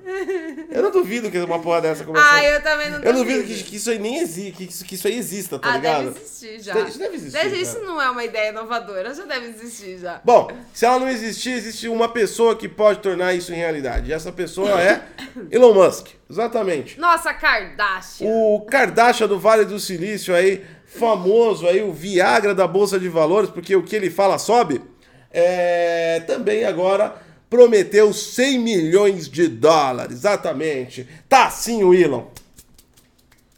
[0.70, 3.62] eu não duvido que uma porra dessa comece Ah, eu também não Eu duvido que,
[3.62, 6.04] que isso aí nem existe, que isso, que isso aí exista, tá ah, ligado?
[6.06, 6.78] deve existir já.
[6.80, 7.86] Isso deve existir, Isso cara.
[7.86, 10.20] não é uma ideia inovadora, já deve existir já.
[10.24, 14.10] Bom, se ela não existir, existe uma pessoa que pode tornar isso em realidade.
[14.10, 15.02] E essa pessoa é
[15.50, 16.08] Elon Musk.
[16.28, 16.98] Exatamente.
[16.98, 18.26] Nossa, Kardashian.
[18.26, 23.50] O Kardashian do Vale do Silício aí famoso aí, o Viagra da Bolsa de Valores,
[23.50, 24.80] porque o que ele fala sobe,
[25.32, 27.14] é, também agora
[27.48, 31.06] prometeu 100 milhões de dólares, exatamente.
[31.28, 32.24] Tá sim o Elon.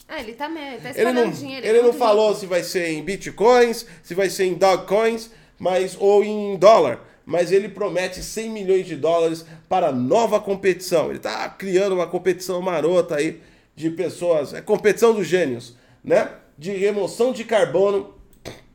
[0.08, 1.66] É, ele tá, me- tá Ele não, dinheiro.
[1.66, 2.40] ele é não falou rico.
[2.40, 7.50] se vai ser em bitcoins, se vai ser em dogcoins, mas ou em dólar, mas
[7.50, 11.06] ele promete 100 milhões de dólares para nova competição.
[11.08, 13.40] Ele está criando uma competição marota aí
[13.74, 16.30] de pessoas, é competição dos gênios, né?
[16.56, 18.14] De remoção de carbono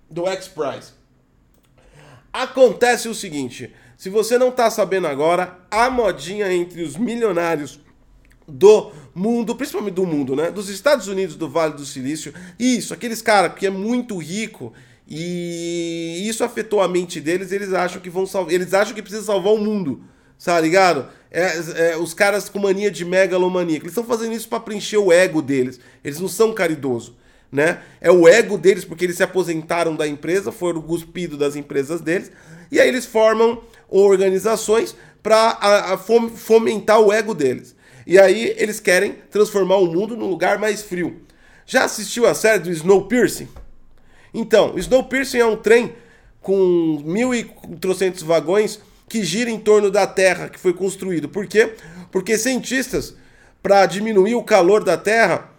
[0.09, 0.93] do X-Prize.
[2.31, 7.79] Acontece o seguinte, se você não tá sabendo agora, a modinha entre os milionários
[8.47, 10.51] do mundo, principalmente do mundo, né?
[10.51, 12.33] Dos Estados Unidos, do Vale do Silício.
[12.57, 14.73] Isso, aqueles caras que é muito rico
[15.07, 19.25] e isso afetou a mente deles, eles acham que vão salvar, eles acham que precisa
[19.25, 20.03] salvar o mundo.
[20.43, 21.09] Tá ligado?
[21.31, 23.77] É, é, os caras com mania de megalomania.
[23.77, 25.79] Eles estão fazendo isso para preencher o ego deles.
[26.03, 27.13] Eles não são caridosos,
[27.51, 27.81] né?
[27.99, 32.31] É o ego deles porque eles se aposentaram da empresa, foram cuspidos das empresas deles.
[32.71, 35.97] E aí eles formam organizações para
[36.35, 37.75] fomentar o ego deles.
[38.05, 41.21] E aí eles querem transformar o mundo num lugar mais frio.
[41.65, 43.47] Já assistiu a série do Snowpiercer?
[44.33, 45.93] Então, Snowpiercer é um trem
[46.41, 51.27] com 1.300 vagões que gira em torno da Terra, que foi construído.
[51.27, 51.73] Por quê?
[52.11, 53.15] Porque cientistas,
[53.61, 55.49] para diminuir o calor da Terra,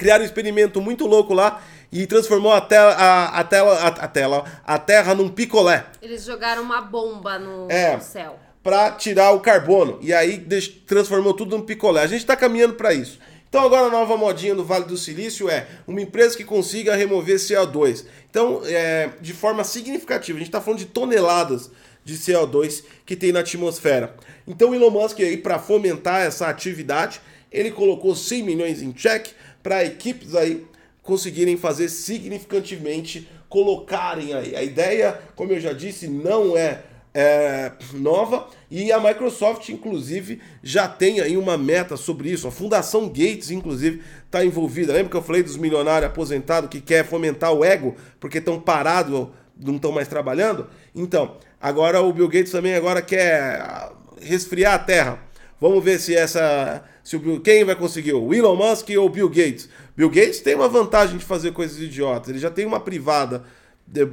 [0.00, 4.08] criaram um experimento muito louco lá e transformou a, tela, a, a, tela, a, a
[4.08, 7.96] tela, a Terra num picolé Eles jogaram uma bomba no, É.
[7.96, 8.38] no céu.
[8.62, 9.98] para tirar o carbono.
[10.00, 10.38] E aí
[10.86, 12.00] transformou tudo num picolé.
[12.02, 13.18] A gente está caminhando para isso.
[13.50, 17.36] Então agora a nova modinha do Vale do Silício é uma empresa que consiga remover
[17.36, 18.06] CO2.
[18.30, 21.70] Então, é, de forma significativa, a gente está falando de toneladas
[22.02, 24.14] de CO2 que tem na atmosfera.
[24.46, 27.20] Então o Elon Musk aí para fomentar essa atividade,
[27.52, 29.32] ele colocou 100 milhões em cheque
[29.62, 30.66] para equipes aí
[31.02, 34.54] conseguirem fazer significativamente, colocarem aí.
[34.54, 36.82] A ideia, como eu já disse, não é,
[37.12, 42.46] é, nova e a Microsoft, inclusive, já tem aí uma meta sobre isso.
[42.46, 44.92] A Fundação Gates, inclusive, está envolvida.
[44.92, 49.28] Lembra que eu falei dos milionários aposentados que quer fomentar o ego porque estão parados,
[49.58, 50.68] não estão mais trabalhando?
[50.94, 53.90] Então, agora o Bill Gates também agora quer
[54.20, 55.18] resfriar a Terra.
[55.60, 56.84] Vamos ver se essa.
[57.10, 58.12] Se o quem vai conseguir?
[58.12, 59.68] O Elon Musk ou o Bill Gates?
[59.96, 62.28] Bill Gates tem uma vantagem de fazer coisas idiotas.
[62.28, 63.44] Ele já tem uma privada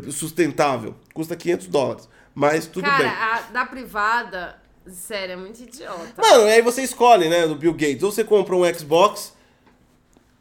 [0.09, 0.95] sustentável.
[1.13, 2.09] Custa 500 dólares.
[2.33, 3.07] Mas tudo Cara, bem.
[3.07, 6.19] a da privada, sério, é muito idiota.
[6.19, 7.45] Mano, aí você escolhe, né?
[7.45, 8.01] Do Bill Gates.
[8.01, 9.31] Ou você compra um Xbox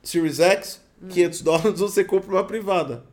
[0.03, 0.81] Series X,
[1.11, 3.05] 500 dólares, ou você compra uma privada.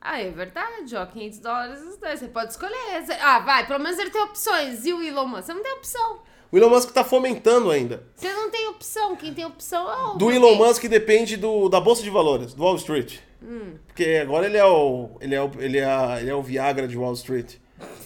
[0.00, 3.04] Ah, é verdade, ó, 500 dólares os dois, você pode escolher.
[3.20, 4.86] Ah, vai, pelo menos ele tem opções.
[4.86, 5.42] E o Elon Musk?
[5.44, 6.31] Você não tem opção.
[6.52, 8.04] O Elon Musk tá fomentando ainda.
[8.14, 10.14] Você não tem opção, quem tem opção é o...
[10.18, 13.14] Do Elon Musk depende do, da Bolsa de Valores, do Wall Street.
[13.42, 13.72] Hum.
[13.86, 15.10] Porque agora ele é o.
[15.20, 17.54] Ele é o, ele é, a- ele é o Viagra de Wall Street.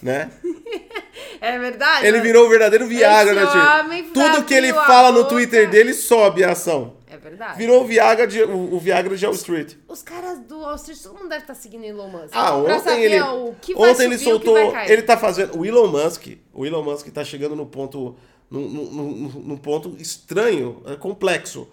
[0.00, 0.30] Né?
[1.40, 2.06] É verdade?
[2.06, 4.12] Ele virou o verdadeiro Viagra, né, tio?
[4.12, 5.24] Tudo que ele fala no.
[5.24, 6.94] Twitter dele sobe a ação.
[7.06, 7.58] É verdade.
[7.58, 9.74] Virou o Viagra de, o, o Viagra de Wall Street.
[9.86, 12.30] Os caras do Wall Street, todo mundo deve estar seguindo Elon Musk.
[12.32, 13.20] Ah, Pra ontem ele.
[13.20, 14.76] o Ontem ele subir, o que soltou.
[14.86, 15.58] Ele tá fazendo.
[15.58, 16.26] O Elon Musk.
[16.54, 18.16] O Elon Musk tá chegando no ponto.
[18.50, 21.68] Num, num- num- ponto estranho, é, complexo.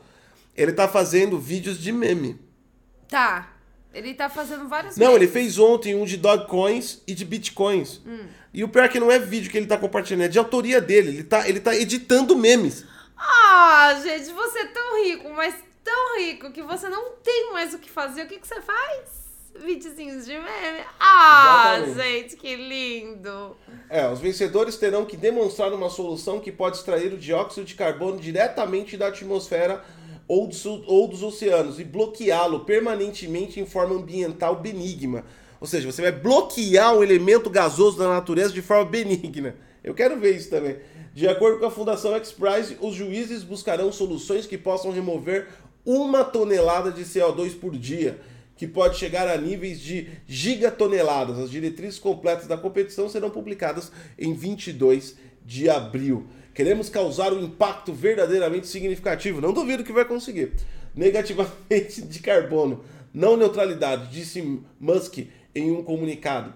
[0.55, 2.39] Ele tá fazendo vídeos de meme.
[3.07, 3.53] Tá.
[3.93, 5.33] Ele tá fazendo várias Não, ele vezes.
[5.33, 8.01] fez ontem um de Dogecoins e de Bitcoins.
[8.05, 8.25] Hum.
[8.51, 10.81] E o pior é que não é vídeo que ele tá compartilhando, é de autoria
[10.81, 11.09] dele.
[11.09, 12.85] Ele tá, ele tá editando memes.
[13.15, 17.77] Ah, gente, você é tão rico, mas tão rico que você não tem mais o
[17.79, 18.23] que fazer.
[18.23, 19.22] O que, que você faz?
[19.55, 20.83] Videozinhos de meme.
[20.99, 22.01] Ah, Exatamente.
[22.01, 23.55] gente, que lindo.
[23.89, 28.19] É, os vencedores terão que demonstrar uma solução que pode extrair o dióxido de carbono
[28.19, 29.83] diretamente da atmosfera
[30.27, 35.23] ou dos, ou dos oceanos e bloqueá-lo permanentemente em forma ambiental benigna.
[35.61, 39.55] Ou seja, você vai bloquear um elemento gasoso da natureza de forma benigna.
[39.83, 40.77] Eu quero ver isso também.
[41.13, 45.47] De acordo com a Fundação X-Prize, os juízes buscarão soluções que possam remover
[45.85, 48.19] uma tonelada de CO2 por dia,
[48.63, 51.37] que pode chegar a níveis de gigatoneladas.
[51.37, 56.27] As diretrizes completas da competição serão publicadas em 22 de abril.
[56.53, 59.41] Queremos causar um impacto verdadeiramente significativo.
[59.41, 60.53] Não duvido que vai conseguir.
[60.95, 62.85] Negativamente de carbono.
[63.13, 64.41] Não neutralidade, disse
[64.79, 65.17] Musk
[65.53, 66.53] em um comunicado.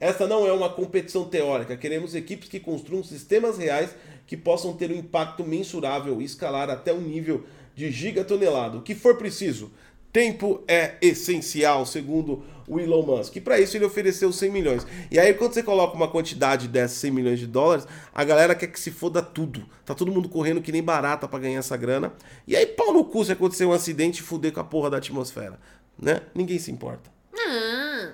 [0.00, 1.76] Esta não é uma competição teórica.
[1.76, 3.94] Queremos equipes que construam sistemas reais
[4.26, 7.44] que possam ter um impacto mensurável e escalar até um nível
[7.76, 8.78] de gigatonelada.
[8.78, 9.70] O que for preciso.
[10.18, 13.36] Tempo é essencial, segundo o Elon Musk.
[13.36, 14.84] E para isso ele ofereceu 100 milhões.
[15.12, 18.66] E aí quando você coloca uma quantidade dessas 100 milhões de dólares, a galera quer
[18.66, 19.64] que se foda tudo.
[19.86, 22.12] Tá todo mundo correndo que nem barata para ganhar essa grana.
[22.48, 24.96] E aí pau no cu se acontecer um acidente e fuder com a porra da
[24.96, 25.60] atmosfera,
[25.96, 26.20] né?
[26.34, 27.08] Ninguém se importa.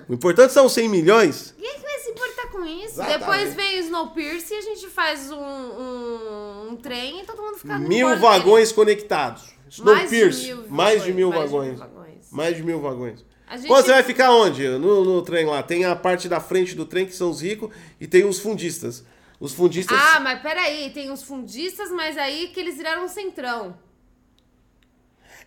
[0.07, 1.55] O importante são 100 milhões.
[1.57, 3.01] Quem que vai se importar com isso?
[3.01, 3.19] Exatamente.
[3.19, 7.57] Depois vem o Snowpiercer e a gente faz um, um, um trem e todo mundo
[7.57, 9.41] fica Mil vagões conectados.
[9.41, 9.55] dele.
[9.83, 10.55] Mais de Snowpiercer.
[10.57, 11.79] mil Mais de mil mais vagões.
[11.79, 11.94] vagões.
[12.35, 13.23] Mais de mil vagões.
[13.51, 14.67] Gente- Pô, você vai ficar onde?
[14.67, 15.61] No, no trem lá.
[15.63, 17.69] Tem a parte da frente do trem que são os ricos
[18.01, 19.03] e tem os fundistas.
[19.39, 19.97] Os fundistas.
[19.99, 23.77] Ah, mas peraí, tem os fundistas, mas aí que eles viraram um centrão.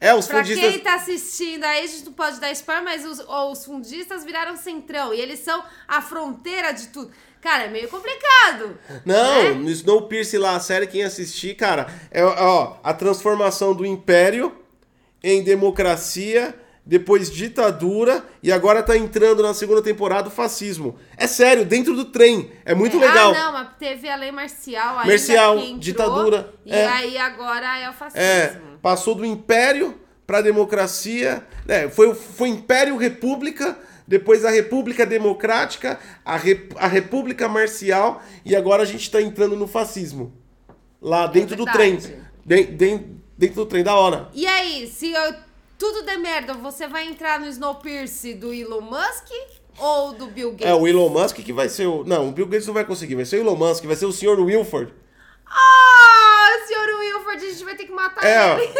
[0.00, 0.70] é, os Pra fundistas.
[0.70, 4.56] quem tá assistindo aí, a gente não pode dar spoiler, mas os, os fundistas viraram
[4.56, 5.12] centrão.
[5.12, 7.10] E eles são a fronteira de tudo.
[7.40, 8.78] Cara, é meio complicado.
[9.04, 9.50] Não, né?
[9.54, 14.56] no Snowpiercer lá, a série, quem assistir, cara, é ó, a transformação do império
[15.22, 16.54] em democracia,
[16.88, 20.96] depois ditadura, e agora tá entrando na segunda temporada o fascismo.
[21.18, 22.50] É sério, dentro do trem.
[22.64, 23.30] É muito É, legal.
[23.34, 26.86] Ah, não, mas teve a lei marcial ainda Marcial, entrou, ditadura, E é.
[26.88, 28.24] aí agora é o fascismo.
[28.24, 31.44] É, passou do império pra democracia.
[31.68, 33.76] É, foi, foi império república,
[34.06, 39.54] depois a república democrática, a, Rep- a república marcial e agora a gente tá entrando
[39.56, 40.32] no fascismo.
[41.02, 41.98] Lá dentro do trem.
[42.46, 44.30] Den- den- dentro do trem, da hora.
[44.32, 45.34] E aí, se eu-
[45.78, 49.28] tudo der merda, você vai entrar no Snowpiercer do Elon Musk
[49.78, 50.66] ou do Bill Gates?
[50.66, 52.04] É o Elon Musk que vai ser o.
[52.04, 54.12] Não, o Bill Gates não vai conseguir, vai ser o Elon Musk, vai ser o
[54.12, 54.92] senhor Wilford.
[55.46, 58.72] Ah, senhor Wilford, a gente vai ter que matar É, ele.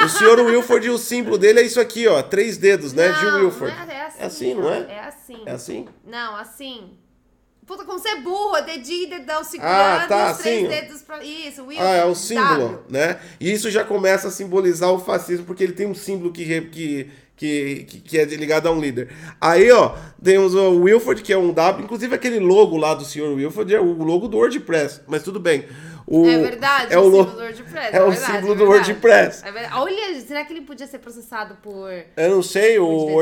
[0.00, 2.22] ó, o senhor Wilford, o símbolo dele é isso aqui, ó.
[2.22, 3.12] Três dedos, né?
[3.12, 3.74] de Não, Wilford.
[3.76, 4.78] não é, é assim, É assim, não é?
[4.88, 5.42] É assim.
[5.46, 5.88] É assim?
[6.04, 6.98] Não, assim.
[7.66, 10.68] Puta, como você é burro, dedinho dedão segurando Ah, tá, os três assim.
[10.68, 11.22] dedos pra...
[11.24, 11.80] Isso, Wilford.
[11.80, 12.78] Ah, é o símbolo, W.
[12.88, 13.18] né?
[13.40, 17.10] E isso já começa a simbolizar o fascismo, porque ele tem um símbolo que, que,
[17.36, 19.08] que, que é ligado a um líder.
[19.40, 23.34] Aí, ó, temos o Wilford, que é um W, inclusive aquele logo lá do senhor
[23.34, 25.64] Wilford é o logo do WordPress, mas tudo bem.
[26.06, 27.96] O, É verdade, é o, o lo- símbolo do WordPress.
[27.96, 28.64] É o verdade, símbolo é do.
[28.66, 29.44] WordPress.
[29.44, 29.74] É.
[29.74, 31.90] Olha, será que ele podia ser processado por.
[32.16, 33.12] Eu não sei, o WordPress,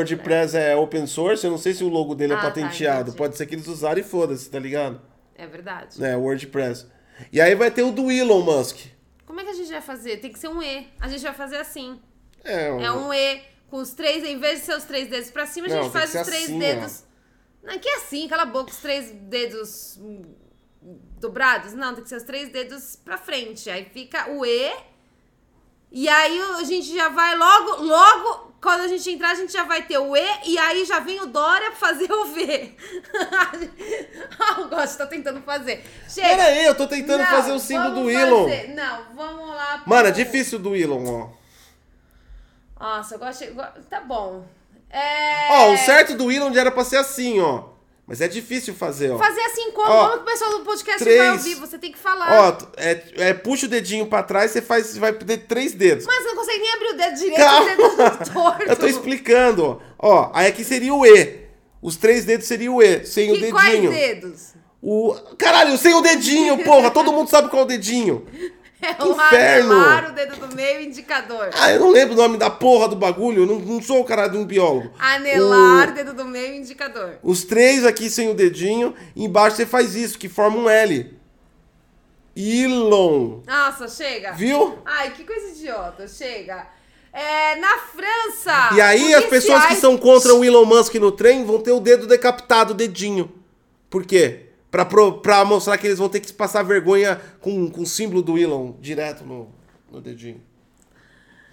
[0.55, 3.01] WordPress é open source, eu não sei se o logo dele é Ah, tá, patenteado.
[3.03, 3.17] entendi.
[3.17, 5.01] Pode ser que eles usaram e foda-se, tá ligado?
[5.35, 6.05] É verdade.
[6.05, 6.87] É, WordPress.
[7.33, 8.79] E aí vai ter o do Elon Musk.
[9.25, 10.19] Como é que a gente vai fazer?
[10.19, 10.87] Tem que ser um E.
[11.01, 11.99] A gente vai fazer assim.
[12.45, 15.47] É, É um E com os três, em vez de ser os três dedos pra
[15.47, 17.05] cima, a Não, gente tem faz os três assim, dedos.
[17.63, 19.99] Não, que é assim, cala a boca, os três dedos
[21.21, 21.73] dobrados.
[21.73, 23.71] Não, tem que ser os três dedos pra frente.
[23.71, 24.73] Aí fica o E.
[25.91, 29.63] E aí a gente já vai logo, logo, quando a gente entrar, a gente já
[29.63, 32.75] vai ter o E, e aí já vem o Dória fazer o V.
[34.41, 35.85] ah, o Gosto tá tentando fazer.
[36.09, 36.29] Chega.
[36.29, 38.43] Pera aí, eu tô tentando Não, fazer o símbolo do Elon.
[38.45, 39.79] fazer- Não, vamos lá.
[39.79, 41.45] pro- Mano, é difícil do Elon, ó.
[42.81, 43.45] Nossa, eu gosto.
[43.89, 44.45] Tá bom.
[44.91, 45.49] É...
[45.53, 47.74] Ó, o certo do Elon era pra ser assim, ó.
[48.07, 49.19] Mas é difícil fazer, ó.
[49.19, 49.89] Fazer assim como?
[49.91, 51.19] Ó, como que o pessoal do podcast três.
[51.19, 51.55] vai ouvir?
[51.55, 52.59] Você tem que falar.
[52.61, 56.05] Ó, é, é, puxa o dedinho pra trás, você faz, vai ter três dedos.
[56.05, 57.65] Mas não consegue nem abrir o dedo direito Calma.
[57.65, 58.63] o dedo torto.
[58.63, 59.79] Eu tô explicando, ó.
[59.99, 61.45] Ó, aí aqui seria o E.
[61.81, 63.91] Os três dedos seria o E, sem o Que quais dedinho.
[63.91, 64.55] dedos?
[64.83, 65.15] O...
[65.39, 66.91] Caralho, sem o dedinho, porra.
[66.91, 68.27] Todo mundo sabe qual é o dedinho.
[68.99, 69.73] É o inferno.
[69.73, 71.51] anelar, o dedo do meio indicador.
[71.55, 73.43] Ah, eu não lembro o nome da porra do bagulho.
[73.43, 74.91] Eu não, não sou o cara de um biólogo.
[74.99, 77.19] Anelar, O- dedo do meio indicador.
[77.23, 78.95] Os três aqui sem o dedinho.
[79.17, 81.15] Embaixo você faz isso, que forma um L.
[82.37, 83.41] Elon.
[83.47, 84.33] Nossa, chega.
[84.33, 84.79] Viu?
[84.85, 86.07] Ai, que coisa idiota.
[86.09, 86.67] Chega.
[87.13, 88.75] É, na França.
[88.75, 91.79] E aí as pessoas que são contra o Elon Musk no trem vão ter o
[91.79, 93.33] dedo decapitado, o dedinho.
[93.89, 94.47] Por quê?
[95.23, 98.73] Pra mostrar que eles vão ter que passar vergonha com, com o símbolo do Elon
[98.81, 99.49] direto no,
[99.91, 100.43] no dedinho.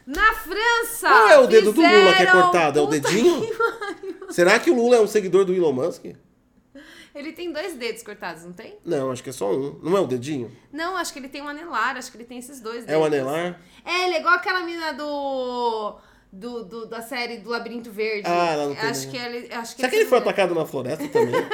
[0.06, 1.08] Na França.
[1.08, 2.80] Qual é o dedo do Lula que é cortado?
[2.80, 3.42] É o dedinho?
[4.28, 4.34] que.
[4.34, 6.06] Será que o Lula é um seguidor do Elon Musk?
[7.14, 8.78] Ele tem dois dedos cortados, não tem?
[8.86, 9.78] Não, acho que é só um.
[9.84, 10.50] Não é o dedinho?
[10.72, 13.08] Não, acho que ele tem um anelar, acho que ele tem esses dois É o
[13.10, 13.28] dedos.
[13.28, 13.62] anelar?
[13.86, 15.98] É, ele é igual aquela mina do.
[16.34, 18.24] Do, do- da série do Labirinto Verde.
[18.26, 19.12] Ah, ela não tem Acho nenhum.
[19.12, 19.54] que ele.
[19.54, 21.34] Acho que Será que ele foi atacado na floresta também?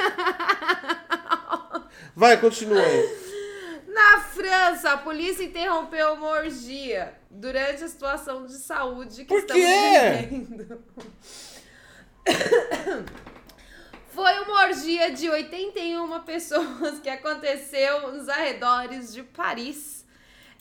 [2.18, 3.16] Vai, continua aí.
[3.86, 9.64] Na França, a polícia interrompeu uma orgia durante a situação de saúde que Por estamos
[9.64, 10.26] quê?
[10.28, 10.82] vivendo.
[14.10, 20.04] Foi uma orgia de 81 pessoas que aconteceu nos arredores de Paris.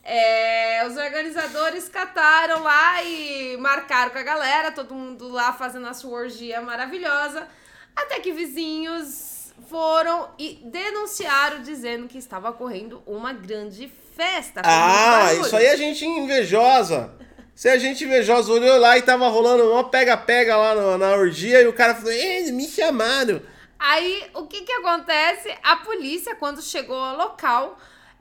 [0.03, 5.95] É, os organizadores cataram lá e marcaram com a galera, todo mundo lá fazendo a
[5.95, 7.47] sua orgia maravilhosa,
[7.95, 9.36] até que vizinhos
[9.69, 14.61] foram e denunciaram dizendo que estava ocorrendo uma grande festa.
[14.63, 17.13] Ah, isso aí é gente invejosa.
[17.53, 21.61] Se a gente invejosa olhou lá e tava rolando uma pega-pega lá na, na orgia
[21.61, 23.41] e o cara falou, Ei, me chamaram.
[23.79, 25.55] Aí, o que que acontece?
[25.63, 27.77] A polícia, quando chegou ao local,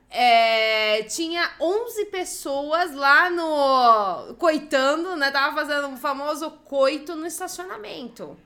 [0.09, 4.35] é, tinha 11 pessoas lá no...
[4.35, 5.31] coitando, né?
[5.31, 8.37] Tava fazendo um famoso coito no estacionamento.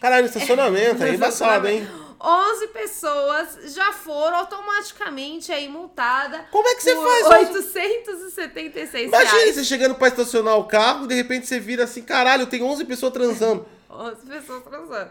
[0.00, 1.86] Caralho, estacionamento, aí embaçado, hein?
[2.18, 6.40] 11 pessoas já foram automaticamente aí multadas.
[6.50, 7.26] Como é que você faz?
[7.26, 9.54] 876 Imagina reais.
[9.54, 13.12] você chegando pra estacionar o carro de repente você vira assim, caralho, tem 11 pessoas
[13.12, 13.66] transando.
[13.90, 15.10] 11 pessoas transando.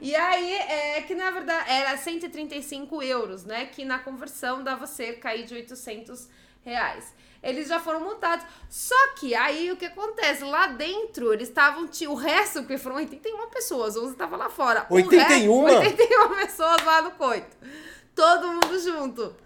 [0.00, 3.66] E aí, é que na verdade era 135 euros, né?
[3.66, 6.28] Que na conversão dava cerca aí de 800
[6.64, 7.12] reais.
[7.44, 8.44] Eles já foram multados.
[8.70, 10.42] Só que aí o que acontece?
[10.42, 11.88] Lá dentro eles estavam.
[12.08, 14.86] O resto, porque foram 81 pessoas, 11 estavam lá fora.
[14.88, 15.64] O 81?
[15.64, 17.56] resto, 81 pessoas lá no coito.
[18.14, 19.36] Todo mundo junto.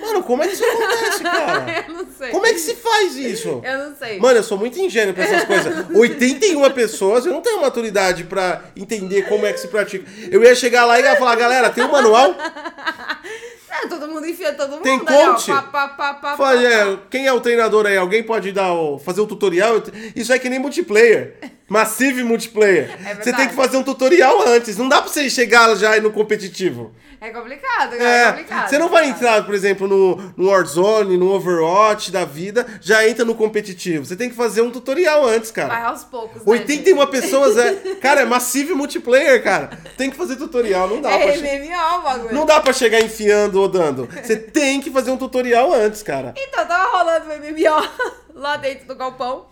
[0.00, 1.84] Mano, como é que isso acontece, cara?
[1.88, 2.30] Eu não sei.
[2.30, 3.60] Como é que se faz isso?
[3.64, 4.18] Eu não sei.
[4.18, 5.86] Mano, eu sou muito ingênuo pra essas coisas.
[5.94, 10.08] 81 pessoas, eu não tenho maturidade pra entender como é que se pratica.
[10.30, 12.34] Eu ia chegar lá e ia falar, galera, tem um manual?
[13.72, 14.82] É, todo mundo enfia todo mundo.
[14.82, 15.46] Tem aí, ó, coach?
[15.46, 17.96] pá, pá, pá, é, quem é o treinador aí?
[17.96, 19.82] Alguém pode dar o, fazer um tutorial?
[20.14, 21.36] Isso é que nem multiplayer.
[21.72, 22.90] Massive multiplayer.
[23.06, 24.76] É você tem que fazer um tutorial antes.
[24.76, 26.92] Não dá pra você chegar já no competitivo.
[27.20, 28.02] É complicado, cara.
[28.04, 28.68] É, É, complicado.
[28.68, 33.24] você não vai entrar, por exemplo, no, no Warzone, no Overwatch da vida, já entra
[33.24, 34.04] no competitivo.
[34.04, 35.68] Você tem que fazer um tutorial antes, cara.
[35.68, 36.38] Vai aos poucos.
[36.38, 37.74] né, 81 pessoas é.
[38.02, 39.70] Cara, é massive multiplayer, cara.
[39.96, 42.34] Tem que fazer tutorial, não dá pra É che- MMO bagulho.
[42.34, 44.08] Não dá pra chegar enfiando ou dando.
[44.20, 46.34] Você tem que fazer um tutorial antes, cara.
[46.36, 47.88] Então, tava rolando o MMO
[48.34, 49.46] lá dentro do galpão.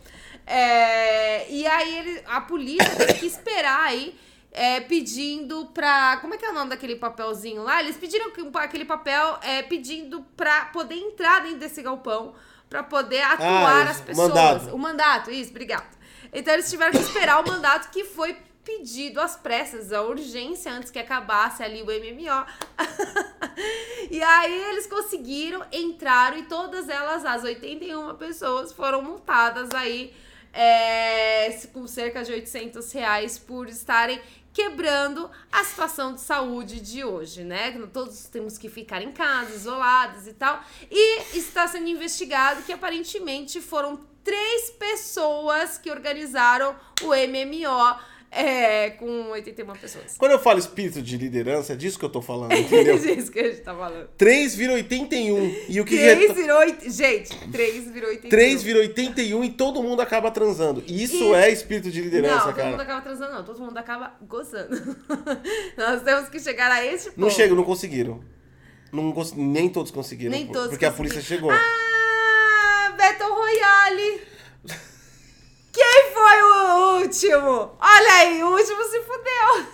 [0.47, 4.19] É, e aí ele, a polícia teve que esperar aí,
[4.53, 6.19] é, pedindo pra.
[6.21, 7.81] Como é que é o nome daquele papelzinho lá?
[7.81, 12.35] Eles pediram que- aquele papel é, pedindo pra poder entrar dentro desse galpão,
[12.69, 14.29] pra poder atuar Ah, as pessoas.
[14.29, 14.75] mandato.
[14.75, 15.97] O mandato, isso, obrigado.
[16.33, 20.91] Então eles tiveram que esperar o mandato que foi pedido às pressas, a urgência, antes
[20.91, 22.45] que acabasse ali o MMO.
[24.11, 30.13] e aí eles conseguiram, entraram e todas elas, as 81 pessoas, foram multadas aí
[30.53, 34.21] é, com cerca de 800 reais por estarem
[34.53, 37.73] quebrando a situação de saúde de hoje, né?
[37.93, 40.63] Todos temos que ficar em casa, isolados e tal.
[40.91, 48.01] E está sendo investigado que aparentemente foram três pessoas que organizaram o MMO
[48.31, 50.15] é, com 81 pessoas.
[50.17, 52.95] Quando eu falo espírito de liderança, é disso que eu tô falando, entendeu?
[53.11, 54.09] É disso que a gente tá falando.
[54.17, 55.57] 3 vira 81.
[55.69, 56.61] E o que Três reta- virou...
[56.89, 58.31] Gente, três virou 81.
[58.31, 60.83] 3 vira 81 e todo mundo acaba transando.
[60.87, 62.71] Isso E- é espírito de liderança, não, todo cara.
[62.71, 63.45] mundo acaba transando, não.
[63.45, 64.97] Todo mundo acaba gozando.
[65.77, 67.21] Nós temos que chegar a este ponto.
[67.21, 68.21] Não chegam, não conseguiram.
[68.93, 70.31] Não cons- Nem todos conseguiram.
[70.33, 71.15] Nem todos Porque a conseguiram.
[71.15, 71.51] polícia chegou.
[71.51, 74.21] Ah, Battle Royale.
[75.73, 77.77] Quem foi o último?
[77.81, 79.67] Olha aí, o último se fudeu.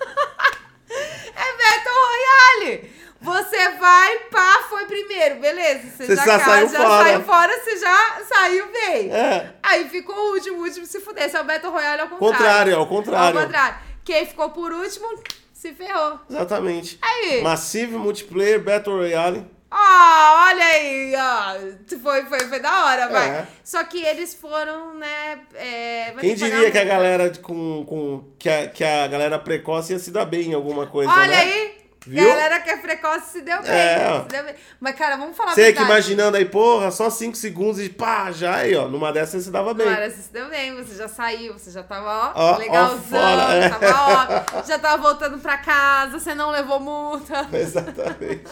[0.90, 3.00] é Battle Royale.
[3.22, 5.90] Você vai, pá, foi primeiro, beleza.
[5.90, 7.04] Você, Você já, já ca- saiu já fora.
[7.04, 9.12] saiu fora, você já saiu bem.
[9.12, 9.54] É.
[9.62, 11.24] Aí ficou o último, o último se fuder.
[11.26, 12.32] Esse é o Battle Royale ao contrário.
[12.38, 13.38] Contrário, ao contrário.
[13.38, 13.78] Ao contrário.
[14.04, 15.06] Quem ficou por último,
[15.52, 16.18] se ferrou.
[16.30, 16.98] Exatamente.
[17.02, 17.42] Aí.
[17.42, 19.46] Massive Multiplayer Battle Royale.
[19.70, 21.98] Ah, olha aí, ó.
[22.02, 23.28] Foi, foi, foi da hora, vai.
[23.28, 23.46] É.
[23.62, 25.40] Só que eles foram, né?
[25.54, 29.98] é, Quem diria que a galera com, com que, a, que a galera precoce ia
[29.98, 31.36] se dar bem em alguma coisa, Olha né?
[31.36, 32.26] aí, Viu?
[32.26, 33.70] galera que é precoce se deu bem.
[33.70, 34.22] É, ó.
[34.22, 34.54] se deu bem.
[34.80, 38.56] Mas, cara, vamos falar Você que imaginando aí, porra, só 5 segundos e pá, já
[38.56, 38.88] aí, ó.
[38.88, 39.86] Numa dessas você se dava bem.
[39.86, 42.98] Cara, você se deu bem, você já saiu, você já tava, ó, Ó, ó, legalzão,
[42.98, 43.68] fora, é.
[43.68, 47.46] tava, ó, já tava voltando pra casa, você não levou multa.
[47.52, 48.42] Exatamente.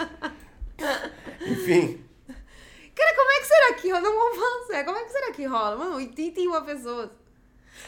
[1.46, 2.04] Enfim.
[2.94, 4.00] Cara, como é que será que rola?
[4.00, 5.76] Não vamos falar sério, como é que será que rola?
[5.76, 7.10] Mano, 81 pessoas.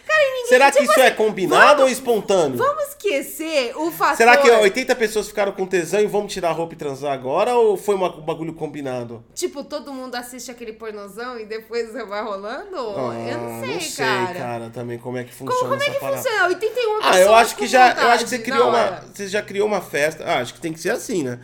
[0.06, 0.46] Cara, e ninguém...
[0.46, 2.56] Será que tipo isso é assim, combinado vamos- ou espontâneo?
[2.56, 4.16] Vamos esquecer o fator...
[4.18, 7.12] Será que ó, 80 pessoas ficaram com tesão e vamos tirar a roupa e transar
[7.12, 7.56] agora?
[7.56, 9.24] Ou foi uma- um bagulho combinado?
[9.34, 12.76] Tipo, todo mundo assiste aquele pornozão e depois vai rolando?
[12.76, 14.06] Ah, eu não sei, não sei,
[14.38, 14.70] cara.
[14.72, 16.22] também como é que funciona Como, como é que parada.
[16.22, 16.46] funciona?
[16.46, 19.04] 81 pessoas Ah, eu acho que já, eu acho que você criou uma, hora.
[19.12, 20.22] você já criou uma festa.
[20.24, 21.40] Ah, acho que tem que ser assim, né?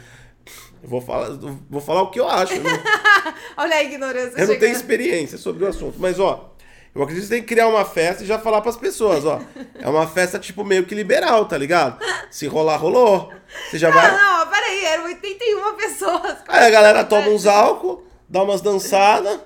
[0.83, 1.31] Eu vou falar,
[1.68, 2.55] vou falar o que eu acho.
[2.55, 4.77] Eu não, Olha a ignorância eu não tenho chegando.
[4.77, 6.55] experiência sobre o assunto, mas ó,
[6.95, 9.41] eu acredito que você tem que criar uma festa e já falar pras pessoas, ó.
[9.79, 11.99] É uma festa tipo meio que liberal, tá ligado?
[12.31, 13.33] Se rolar, rolou.
[13.70, 14.11] Você já vai.
[14.11, 16.37] Não, não, peraí, eram 81 pessoas.
[16.49, 19.41] Aí a galera toma uns álcool, dá umas dançadas,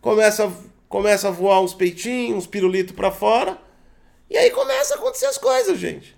[0.00, 0.52] começa,
[0.88, 3.58] começa a voar uns peitinhos, uns pirulitos pra fora.
[4.30, 6.16] E aí começa a acontecer as coisas, gente.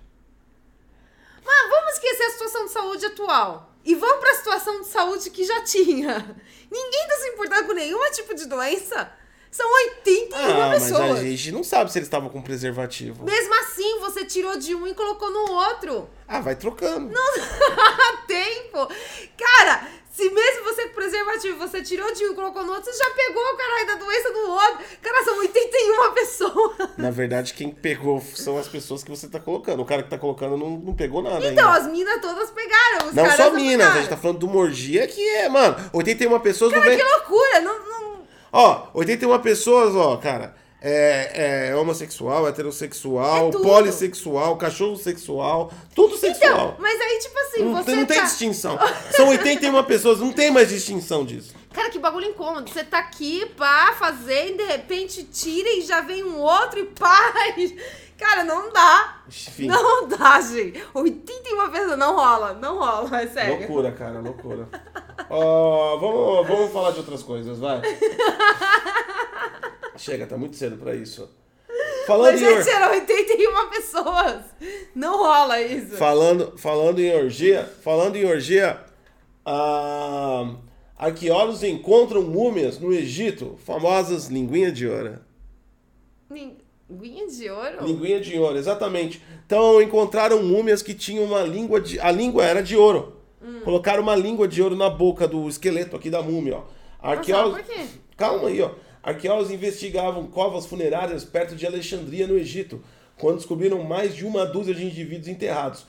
[1.43, 3.71] Mas vamos esquecer a situação de saúde atual.
[3.87, 6.35] E vamos pra situação de saúde que já tinha.
[6.69, 9.09] Ninguém tá se importando com nenhum tipo de doença.
[9.49, 11.19] São 81 Ah, mas pessoas.
[11.19, 13.23] a gente não sabe se eles estavam com preservativo.
[13.23, 16.09] Mesmo assim, você tirou de um e colocou no outro.
[16.27, 17.13] Ah, vai trocando.
[17.17, 18.87] Há tempo.
[19.37, 19.87] Cara,
[20.17, 23.07] se mesmo você com preservativo, você tirou de um e colocou no outro, você já
[23.11, 24.79] pegou o caralho da doença do outro.
[24.99, 26.71] Cara, são 81 pessoas.
[26.97, 29.79] Na verdade, quem pegou são as pessoas que você tá colocando.
[29.79, 31.85] O cara que tá colocando não, não pegou nada Então, ainda.
[31.85, 33.11] as minas todas pegaram.
[33.13, 36.39] Não só não minas, a gente tá falando de uma orgia que é, mano, 81
[36.39, 36.97] pessoas não Cara, vem.
[36.99, 37.59] que loucura.
[37.61, 38.17] Não, não...
[38.51, 40.55] Ó, 81 pessoas, ó, cara.
[40.89, 46.75] É, é homossexual, heterossexual, É polissexual, cachorro sexual, tudo Então, sexual.
[46.79, 48.23] mas aí, tipo assim, não, você tem- não tem tá...
[48.23, 48.79] distinção.
[49.11, 51.53] São 81 pessoas, não tem mais distinção disso.
[51.73, 52.71] Cara, que bagulho incômodo.
[52.71, 57.33] Você tá aqui, pá, fazendo, de repente tira e já vem um outro e pá.
[57.57, 57.75] e-
[58.17, 59.21] Cara, não dá.
[59.27, 60.83] Enfim, Não dá, gente.
[60.91, 63.59] 81 pessoas não rola, não rola, é sério.
[63.59, 64.67] loucura, cara, loucura.
[65.29, 67.79] Ó, vamos, vamos falar de outras coisas, vai.
[69.97, 71.29] Chega, tá muito cedo pra isso.
[72.05, 74.45] Falando Mas, em, gente, eram 81 pessoas.
[74.95, 75.97] Não rola isso.
[75.97, 78.79] falando, falando em orgia, falando em orgia,
[79.45, 80.55] ah,
[80.97, 85.19] arqueólogos encontram múmias no Egito, famosas linguinha de ouro.
[86.31, 87.85] Linguinha de ouro?
[87.85, 89.21] Linguinha de ouro, exatamente.
[89.45, 91.99] Então encontraram múmias que tinham uma língua de.
[91.99, 93.17] A língua era de ouro.
[93.41, 93.61] Hum.
[93.63, 96.63] Colocaram uma língua de ouro na boca do esqueleto aqui da múmia, ó.
[97.01, 97.61] Arqueólogos.
[97.61, 97.85] por quê?
[98.15, 98.71] Calma aí, ó.
[99.07, 102.83] Arqueólogos investigavam covas funerárias perto de Alexandria, no Egito,
[103.17, 105.85] quando descobriram mais de uma dúzia de indivíduos enterrados.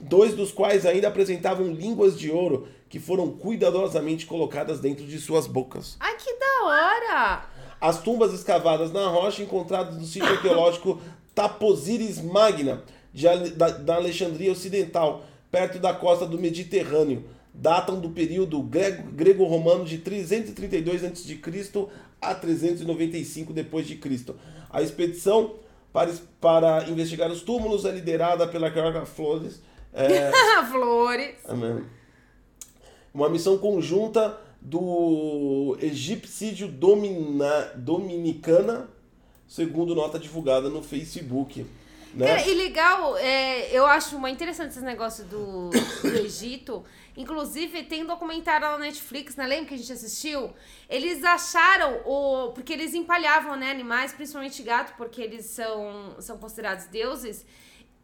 [0.00, 5.46] Dois dos quais ainda apresentavam línguas de ouro que foram cuidadosamente colocadas dentro de suas
[5.46, 5.96] bocas.
[6.00, 7.46] Ai, que da hora!
[7.80, 11.00] As tumbas escavadas na rocha encontradas no sítio arqueológico
[11.36, 12.82] Taposiris Magna,
[13.14, 17.24] de da, da Alexandria Ocidental, perto da costa do Mediterrâneo,
[17.54, 21.36] datam do período grego- grego-romano de 332 a.C.
[22.22, 24.34] a 395 d.C.
[24.70, 25.56] A expedição
[25.92, 29.60] para, para investigar os túmulos é liderada pela arqueóloga Flores.
[29.92, 30.30] é,
[30.70, 31.36] Flores.
[31.46, 31.84] Amém.
[33.12, 38.88] Uma missão conjunta do Egipsídio Domina, Dominicana,
[39.46, 41.66] segundo nota divulgada no Facebook.
[42.14, 42.26] Né?
[42.26, 45.70] Cara, e legal, é, eu acho muito interessante esse negócio do,
[46.02, 46.84] do Egito.
[47.16, 49.46] Inclusive, tem um documentário lá na Netflix, né?
[49.46, 50.50] Lembra que a gente assistiu?
[50.88, 52.52] Eles acharam o.
[52.52, 57.44] Porque eles empalhavam, né, animais, principalmente gato, porque eles são, são considerados deuses.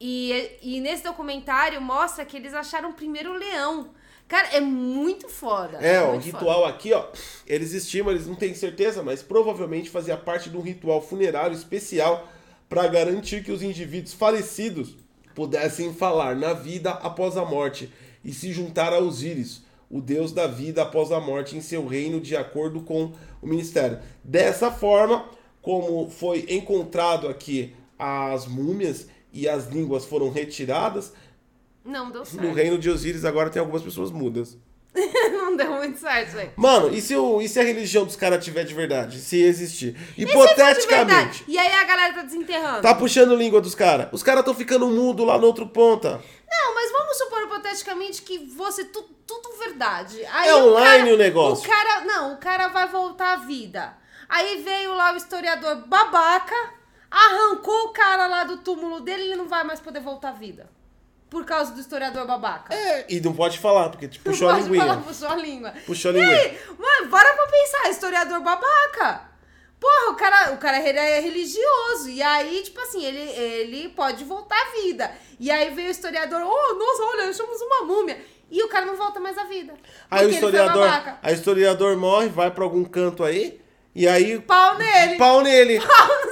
[0.01, 3.91] E, e nesse documentário mostra que eles acharam o primeiro leão.
[4.29, 5.79] Cara, é muito foda.
[5.79, 7.07] É, o muito ritual aqui, ó,
[7.47, 12.29] eles estimam, eles não têm certeza, mas provavelmente fazia parte de um ritual funerário especial
[12.69, 14.97] para garantir que os indivíduos falecidos
[15.35, 17.93] pudessem falar na vida após a morte
[18.25, 22.21] e se juntar a Osíris, o deus da vida após a morte em seu reino,
[22.21, 23.99] de acordo com o ministério.
[24.23, 25.25] Dessa forma,
[25.63, 31.13] como foi encontrado aqui as múmias e as línguas foram retiradas,
[31.85, 32.53] Não deu no certo.
[32.53, 34.59] reino de Osíris agora tem algumas pessoas mudas.
[35.49, 36.53] Não deu muito certo, gente.
[36.57, 39.19] Mano, e se, o, e se a religião dos caras tiver de verdade?
[39.19, 39.97] Se existir?
[40.17, 40.25] E?
[40.25, 41.45] Hipoteticamente.
[41.49, 42.83] E aí a galera tá desenterrando.
[42.83, 44.09] Tá puxando língua dos caras.
[44.13, 46.21] Os caras estão ficando mudo lá no outro ponta.
[46.51, 50.25] Não, mas vamos supor hipoteticamente que fosse tu, tudo verdade.
[50.33, 51.65] Aí É o online cara- o negócio.
[51.65, 53.97] O cara, não, o cara vai voltar à vida.
[54.29, 56.55] Aí veio lá o historiador babaca,
[57.11, 60.33] arrancou o cara lá do túmulo dele e ele não vai mais poder voltar à
[60.33, 60.69] vida.
[61.31, 62.75] Por causa do historiador babaca.
[62.75, 64.81] É, e não pode falar, porque te puxou a linguinha.
[64.87, 65.75] falar, puxou a língua.
[65.85, 66.37] Puxou a E linguinha.
[66.39, 69.29] aí, mano, bora pra pensar, historiador babaca.
[69.79, 72.09] Porra, o cara, o cara ele é religioso.
[72.09, 75.11] E aí, tipo assim, ele, ele pode voltar à vida.
[75.39, 78.19] E aí veio o historiador, oh, nossa, olha, achamos uma múmia.
[78.51, 79.75] E o cara não volta mais à vida.
[80.11, 80.89] Aí o historiador,
[81.23, 83.61] aí o historiador morre, vai pra algum canto aí,
[83.95, 85.17] e aí Pau nele.
[85.19, 85.79] pau nele.
[85.79, 85.85] no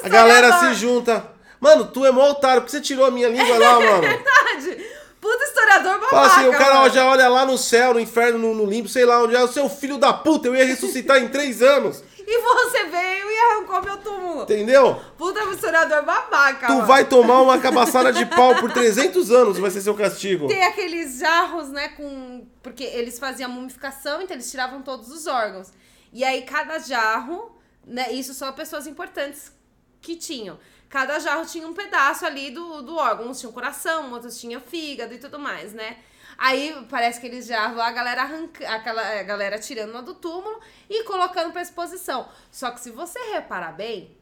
[0.02, 1.35] a galera se junta.
[1.60, 4.00] Mano, tu é mó otário, porque você tirou a minha língua lá, mano.
[4.00, 4.86] Verdade.
[5.20, 6.10] Puta historiador babaca.
[6.10, 6.94] Fala assim, o cara mano.
[6.94, 9.42] já olha lá no céu, no inferno, no, no limbo, sei lá onde é.
[9.42, 12.02] O seu filho da puta, eu ia ressuscitar em três anos.
[12.28, 14.42] E você veio e arrancou meu túmulo.
[14.42, 15.00] Entendeu?
[15.16, 16.66] Puta historiador babaca.
[16.66, 16.86] Tu mano.
[16.86, 20.48] vai tomar uma cabaçada de pau por 300 anos, vai ser seu castigo.
[20.48, 22.44] Tem aqueles jarros, né, com...
[22.64, 25.68] Porque eles faziam mumificação, então eles tiravam todos os órgãos.
[26.12, 29.52] E aí, cada jarro, né, isso só pessoas importantes
[30.00, 30.58] que tinham.
[30.88, 33.28] Cada jarro tinha um pedaço ali do, do órgão.
[33.28, 35.98] Uns tinham coração, outros tinham fígado e tudo mais, né?
[36.38, 38.68] Aí, parece que eles lá, a galera arranca...
[38.68, 42.28] Aquela a galera tirando lá do túmulo e colocando pra exposição.
[42.50, 44.16] Só que se você reparar bem,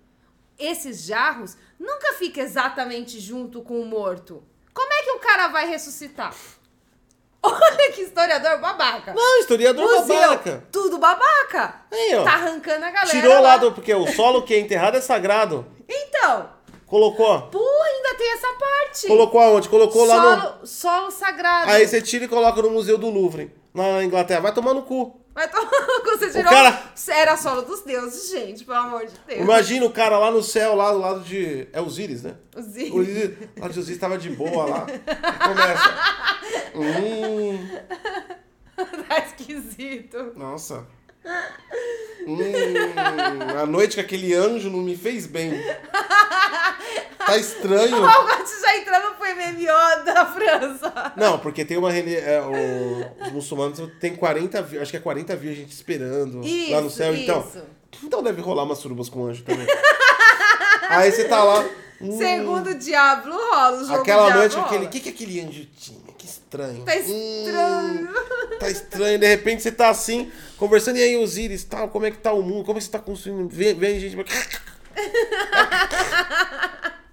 [0.59, 4.45] esses jarros nunca ficam exatamente junto com o morto.
[4.73, 6.35] Como é que o cara vai ressuscitar?
[7.53, 9.13] Olha que historiador babaca.
[9.13, 10.65] Não, historiador Museu, babaca.
[10.73, 11.83] tudo babaca.
[11.93, 12.25] Aí, ó.
[12.25, 13.11] Tá arrancando a galera.
[13.11, 13.73] Tirou lá do.
[13.73, 15.67] Porque o solo que é enterrado é sagrado.
[15.89, 16.49] Então,
[16.87, 17.43] Colocou.
[17.43, 19.07] porra, ainda tem essa parte.
[19.07, 19.69] Colocou aonde?
[19.69, 20.43] Colocou lá no.
[20.43, 21.71] solo, solo sagrado.
[21.71, 24.41] Aí você tira e coloca no Museu do Louvre, na Inglaterra.
[24.41, 25.24] Vai tomar no cu.
[25.35, 26.45] Vai tomar cu, você tirou.
[26.53, 29.41] cara- Era solo dos deuses, gente, pelo amor de Deus.
[29.41, 31.67] Imagina o cara lá no céu, lá do lado de.
[31.73, 32.37] É Osíris, né?
[32.57, 34.87] Os O Osíris, lá de Osíris tava de boa lá.
[35.45, 35.91] Começa.
[36.77, 37.69] Hum,
[39.09, 40.33] tá esquisito.
[40.37, 40.87] nossa.
[42.27, 42.39] Hum,
[43.61, 45.53] a noite que aquele anjo não me fez bem.
[47.27, 47.97] Tá estranho.
[48.03, 51.13] O Algote já entrando pro MMO da França.
[51.17, 55.35] Não, porque tem uma é, o- os muçulmanos tem 40, vi- acho que é 40
[55.37, 56.39] virgens esperando
[56.71, 57.41] lá no Isso, céu, então.
[57.41, 57.63] isso.
[58.03, 59.67] Então deve rolar umas surubas com anjo também.
[60.91, 61.65] Aí você tá lá.
[62.01, 64.85] hum, Segundo o Diablo rola, o jogo aquela noite, aquele.
[64.87, 65.99] O que, que aquele anjo tinha?
[66.19, 66.85] Que estranho.
[66.85, 68.09] Tá estranho.
[68.11, 69.19] Hum, tá estranho.
[69.19, 72.43] De repente você tá assim, conversando, e aí, Osiris, tal, como é que tá o
[72.43, 72.65] mundo?
[72.65, 73.49] Como é que você tá construindo?
[73.49, 74.17] Vem, vem gente.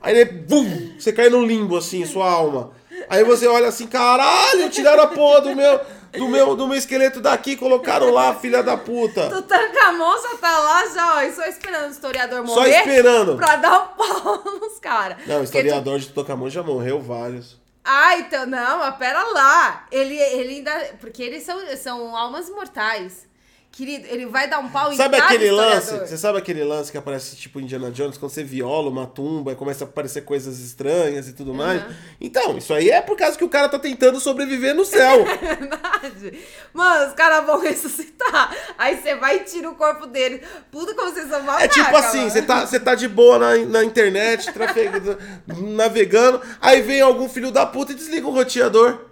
[0.02, 2.72] Aí ele, bum, você cai no limbo, assim, sua alma.
[3.10, 5.80] Aí você olha assim, caralho, tiraram a porra do meu,
[6.14, 9.30] do meu, do meu esqueleto daqui, colocaram lá, filha da puta.
[9.30, 12.80] Tutankhamon só tá lá já, ó, e só esperando o historiador Só morrer.
[12.80, 13.36] esperando.
[13.38, 15.18] Pra dar um pau nos caras.
[15.26, 17.60] Não, o historiador de Tutankhamon já morreu vários.
[17.84, 19.88] Ah, então, não, mas pera lá.
[19.92, 20.72] Ele, ele ainda.
[21.00, 23.28] Porque eles são, são almas mortais.
[23.72, 25.98] Querido, ele vai dar um pau Sabe em cada aquele lance?
[26.00, 29.56] Você sabe aquele lance que aparece tipo Indiana Jones, quando você viola uma tumba e
[29.56, 31.82] começa a aparecer coisas estranhas e tudo mais?
[32.20, 35.24] Então, isso aí é por causa que o cara tá tentando sobreviver no céu.
[35.40, 36.38] Verdade.
[36.74, 38.54] Mano, os caras vão ressuscitar.
[38.78, 40.44] Aí você vai e tira o corpo dele.
[40.70, 43.84] Puta como vocês são É babaca, tipo assim, você tá, tá de boa na, na
[43.86, 45.18] internet, trafegando,
[45.48, 49.11] navegando, aí vem algum filho da puta e desliga o roteador.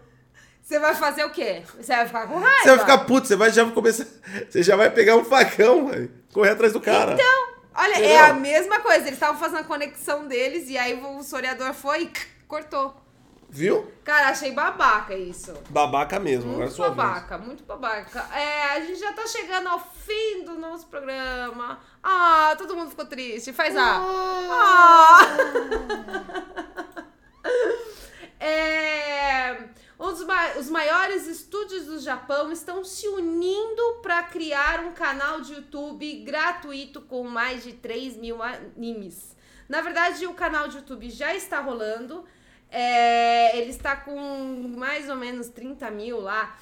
[0.70, 1.64] Você vai fazer o quê?
[1.82, 2.62] Você vai ficar com raiva?
[2.62, 4.06] Você vai ficar puto, você vai já começar.
[4.48, 7.14] Você já vai pegar um facão, velho, correr atrás do cara.
[7.14, 8.10] Então, olha, Entendeu?
[8.12, 9.00] é a mesma coisa.
[9.00, 12.12] Eles estavam fazendo a conexão deles e aí o historiador foi e
[12.48, 12.96] cortou.
[13.50, 13.92] Viu?
[14.04, 15.52] Cara, achei babaca isso.
[15.72, 16.98] Babaca mesmo, agora é Muito sua vez.
[16.98, 18.28] babaca, muito babaca.
[18.38, 21.80] É, a gente já tá chegando ao fim do nosso programa.
[22.04, 23.52] Ah, todo mundo ficou triste.
[23.52, 23.98] Faz a.
[24.00, 25.20] Ah.
[28.40, 29.58] É,
[30.00, 35.42] um dos ma- os maiores estúdios do Japão estão se unindo para criar um canal
[35.42, 39.36] de YouTube gratuito com mais de 3 mil animes.
[39.68, 42.26] Na verdade, o canal de YouTube já está rolando.
[42.72, 44.16] É, ele está com
[44.78, 46.58] mais ou menos 30 mil lá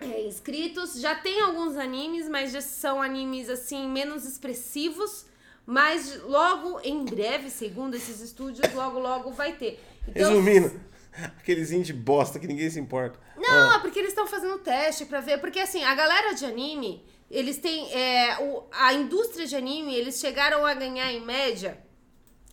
[0.00, 1.00] é, inscritos.
[1.00, 5.26] Já tem alguns animes, mas já são animes assim menos expressivos.
[5.66, 9.82] Mas logo em breve, segundo esses estúdios, logo logo vai ter.
[10.06, 10.78] Então, Resumindo,
[11.38, 13.18] aqueles indie bosta que ninguém se importa.
[13.36, 15.38] não, Ah, é porque eles estão fazendo teste pra ver.
[15.38, 17.92] Porque assim, a galera de anime, eles têm.
[17.92, 21.78] é, o, a indústria de anime, eles chegaram a ganhar em média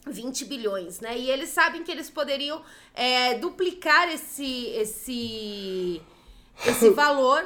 [0.07, 1.17] 20 bilhões, né?
[1.17, 2.61] E eles sabem que eles poderiam
[2.93, 4.67] é, duplicar esse.
[4.69, 6.01] esse
[6.65, 7.43] esse valor,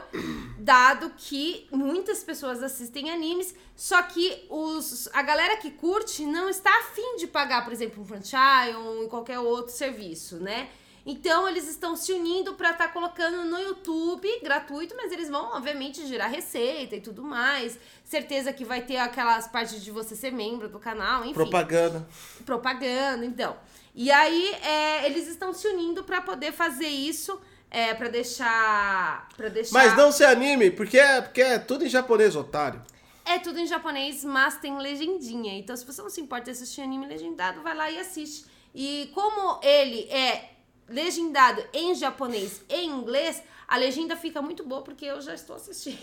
[0.58, 6.70] dado que muitas pessoas assistem animes, só que os, a galera que curte não está
[6.80, 10.70] afim de pagar, por exemplo, um franchise ou qualquer outro serviço, né?
[11.06, 16.08] Então eles estão se unindo para estar colocando no YouTube gratuito, mas eles vão, obviamente,
[16.08, 17.78] gerar receita e tudo mais.
[18.04, 22.08] Certeza que vai ter aquelas partes de você ser membro do canal, enfim propaganda.
[22.44, 23.56] propaganda, então.
[23.94, 27.40] E aí, é, eles estão se unindo pra poder fazer isso,
[27.70, 29.74] é, para deixar, para deixar.
[29.74, 32.82] Mas não se anime, porque é, porque é tudo em japonês, otário.
[33.24, 35.58] É tudo em japonês, mas tem legendinha.
[35.58, 38.46] Então, se você não se importa de assistir anime legendado, vai lá e assiste.
[38.74, 40.55] E como ele é
[40.88, 45.56] legendado em japonês e em inglês, a legenda fica muito boa porque eu já estou
[45.56, 45.98] assistindo.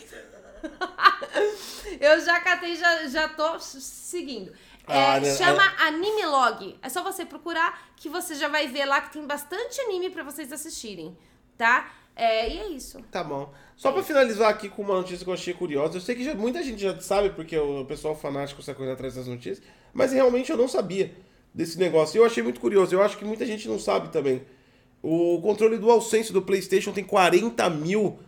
[2.00, 4.52] eu já catei, já, já tô seguindo.
[4.88, 6.78] É, Ah, né, chama Anime Log.
[6.82, 10.24] É só você procurar que você já vai ver lá que tem bastante anime pra
[10.24, 11.16] vocês assistirem,
[11.56, 11.92] tá?
[12.14, 13.00] É, e é isso.
[13.10, 13.52] Tá bom.
[13.76, 15.96] Só pra finalizar aqui com uma notícia que eu achei curiosa.
[15.96, 19.14] Eu sei que já- muita gente já sabe, porque o pessoal fanático está correndo atrás
[19.14, 19.62] das notícias,
[19.94, 21.14] mas realmente eu não sabia
[21.54, 22.16] desse negócio.
[22.16, 22.94] E eu achei muito curioso.
[22.94, 24.44] Eu acho que muita gente não sabe também.
[25.03, 28.18] O controle do AllSense do PlayStation tem 40 mil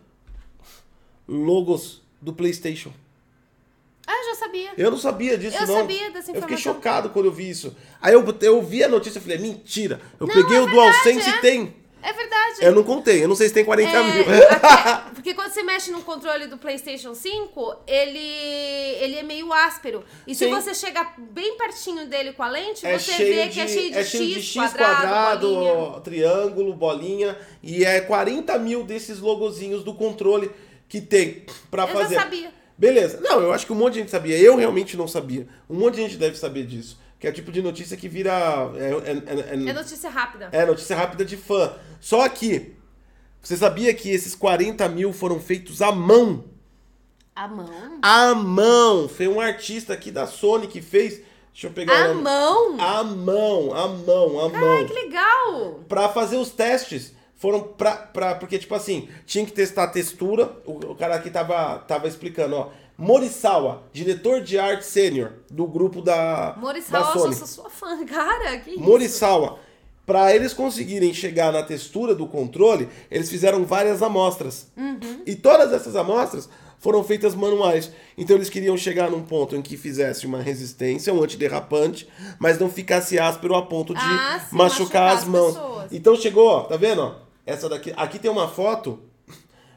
[1.27, 2.93] logos do PlayStation.
[4.07, 4.70] Ah, eu já sabia.
[4.77, 5.77] Eu não sabia disso, Eu não.
[5.79, 6.75] sabia dessa Eu fiquei informação.
[6.75, 7.75] chocado quando eu vi isso.
[8.03, 10.01] Aí eu, eu vi a notícia e falei, mentira.
[10.20, 11.37] Eu Não, peguei é o DualSense é.
[11.37, 11.75] e tem.
[12.59, 12.66] Verdade.
[12.66, 14.22] Eu não contei, eu não sei se tem 40 É, mil.
[14.22, 20.05] até- porque quando você mexe no controle do PlayStation 5, ele, ele é meio áspero.
[20.26, 20.50] E se Sim.
[20.50, 23.92] você chegar bem pertinho dele com a lente, É você vê de, que é cheio
[23.92, 26.00] de, é cheio X, de X quadrado, quadrado, bolinha.
[26.00, 27.38] triângulo, bolinha.
[27.62, 30.50] E é 40 mil desses logozinhos do controle
[30.88, 32.14] que tem pra Eu já fazer.
[32.16, 32.52] sabia.
[32.76, 33.20] Beleza.
[33.20, 34.36] Não, eu acho que um monte de gente sabia.
[34.36, 35.46] Eu realmente não sabia.
[35.70, 36.98] Um monte de gente deve saber disso.
[37.19, 38.33] Que é o tipo de notícia que vira.
[38.77, 39.12] É, é,
[39.51, 40.49] é, É notícia rápida.
[40.53, 41.73] é notícia rápida de fã.
[42.01, 42.75] Só que.
[43.43, 46.45] Você sabia que esses 40 mil foram feitos à mão?
[47.37, 47.99] A mão?
[48.01, 49.09] À mão!
[49.09, 51.21] Foi um artista aqui da Sony que fez.
[51.53, 52.23] Deixa eu pegar o A nome.
[52.23, 52.81] mão?
[52.81, 54.87] À mão, à mão, à Ai, mão.
[54.87, 55.81] que legal!
[55.89, 57.12] Pra fazer os testes.
[57.37, 58.35] Foram pra, pra.
[58.37, 60.51] Porque, tipo assim, tinha que testar a textura.
[60.65, 62.71] O, o cara aqui tava, tava explicando, ó.
[62.97, 67.34] Morisawa, diretor de arte sênior do grupo da, da Morisawa, eu Sony.
[67.34, 68.57] sou sua fã, cara.
[68.59, 68.76] Que?
[68.78, 69.59] Morisawa.
[70.07, 74.66] Pra eles conseguirem chegar na textura do controle, eles fizeram várias amostras.
[75.24, 76.47] E todas essas amostras
[76.78, 77.90] foram feitas manuais.
[78.16, 82.07] Então eles queriam chegar num ponto em que fizesse uma resistência, um antiderrapante,
[82.38, 85.55] mas não ficasse áspero a ponto de Ah, sim, machucar, machucar as as mãos.
[85.55, 85.92] pessoas.
[85.92, 87.01] Então chegou, ó, tá vendo?
[87.01, 87.14] ó?
[87.47, 87.90] Essa daqui.
[87.97, 89.01] Aqui tem uma foto.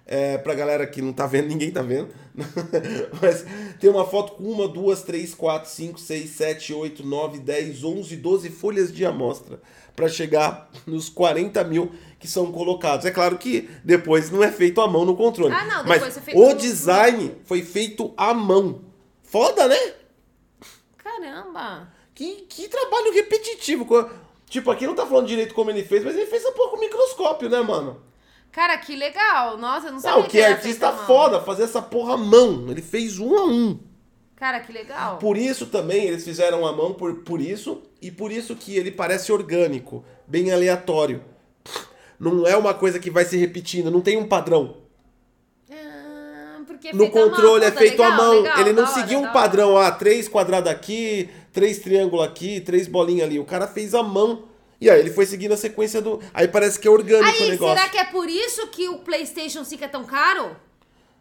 [0.10, 2.08] É, pra galera que não tá vendo, ninguém tá vendo.
[3.22, 3.46] Mas
[3.78, 8.16] tem uma foto com uma, duas, três, quatro, cinco, seis, sete, oito, nove, dez, onze,
[8.16, 9.60] doze folhas de amostra
[9.98, 13.06] pra chegar nos 40 mil que são colocados.
[13.06, 15.54] É claro que depois não é feito à mão no controle.
[15.54, 18.82] Ah, não, depois mas é o design foi feito à mão.
[19.24, 19.94] Foda, né?
[20.98, 21.92] Caramba!
[22.16, 23.86] Que, que trabalho repetitivo.
[24.50, 27.50] Tipo, aqui não tá falando direito como ele fez, mas ele fez um pouco microscópio,
[27.50, 28.02] né, mano?
[28.58, 29.56] Cara, que legal!
[29.56, 32.18] Nossa, eu não sabia Não, que é era artista à foda, fazer essa porra à
[32.18, 32.66] mão.
[32.72, 33.80] Ele fez um a um.
[34.36, 35.20] Cara, que legal.
[35.20, 38.90] Por isso também eles fizeram a mão por, por isso e por isso que ele
[38.90, 41.24] parece orgânico, bem aleatório.
[42.20, 44.78] Não é uma coisa que vai se repetindo, não tem um padrão.
[45.72, 48.42] Ah, porque é No à mão, controle é feito à legal, mão.
[48.42, 53.28] legal, ele não seguia um padrão, ah, três quadrados aqui, três triângulos aqui, três bolinhas
[53.28, 53.38] ali.
[53.38, 54.47] O cara fez a mão.
[54.80, 56.22] E aí ele foi seguindo a sequência do.
[56.34, 57.76] Aí parece que é orgânico o Aí, negócio.
[57.76, 60.56] será que é por isso que o PlayStation 5 é tão caro?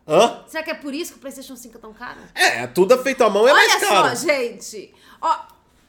[0.06, 0.44] Hã?
[0.46, 2.20] Será que é por isso que o PlayStation 5 é tão caro?
[2.34, 4.08] É, tudo feito à mão é mais Olha caro.
[4.16, 4.94] só, gente.
[5.20, 5.36] Ó,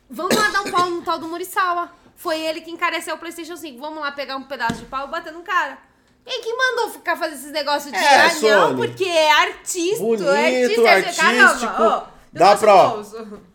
[0.10, 1.92] vamos lá dar um pau no tal do Muriçawa.
[2.16, 3.80] Foi ele que encareceu o PlayStation 5.
[3.80, 5.78] Vamos lá pegar um pedaço de pau e bater no cara.
[6.26, 10.04] Quem que mandou ficar fazer esses negócios de É, ah, não, porque é artista.
[10.04, 11.22] Bonito, é artista, artístico.
[11.22, 12.96] Caramba, ó, Dá pra-.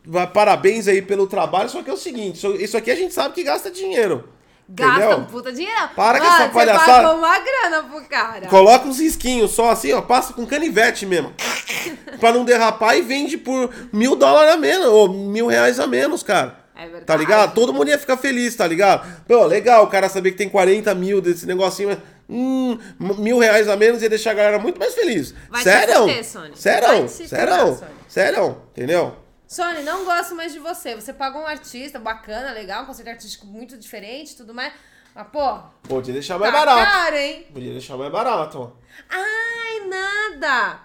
[0.05, 3.35] Vai- Parabéns aí pelo trabalho, só que é o seguinte, isso- aqui a gente sabe
[3.35, 4.29] que gasta dinheiro.
[4.69, 5.19] Gasta entendeu?
[5.19, 5.91] um puta dinheiro.
[5.95, 7.03] Para com Mano, essa Você palhaçada.
[7.09, 8.47] pagou uma grana pro cara.
[8.47, 11.33] Coloca uns risquinhos só assim, ó, passa com canivete mesmo.
[12.19, 16.23] pra não derrapar e vende por mil dólares a menos, ou mil reais a menos,
[16.23, 16.61] cara.
[16.75, 17.05] É verdade.
[17.05, 17.55] Tá ligado?
[17.55, 19.07] Todo mundo ia ficar feliz, tá ligado?
[19.29, 21.99] Pô, legal o cara saber que tem 40 mil desse negocinho, mas.
[22.35, 25.35] Hum, mil reais a menos ia deixar a galera muito mais feliz.
[25.51, 26.01] Vai Sério?
[26.01, 26.57] fuder, Sony.
[26.57, 27.09] Sério?
[27.09, 27.81] Sério?
[28.09, 28.63] Sério?
[28.73, 29.17] Entendeu?
[29.47, 30.95] Sony, não gosto mais de você.
[30.95, 34.73] Você pagou um artista bacana, legal, um conceito artístico muito diferente e tudo mais.
[35.15, 36.91] Mas, pô, Podia deixar mais tá barato.
[36.91, 37.47] caro, hein?
[37.53, 38.73] Podia deixar mais barato.
[39.11, 40.81] Ai, nada!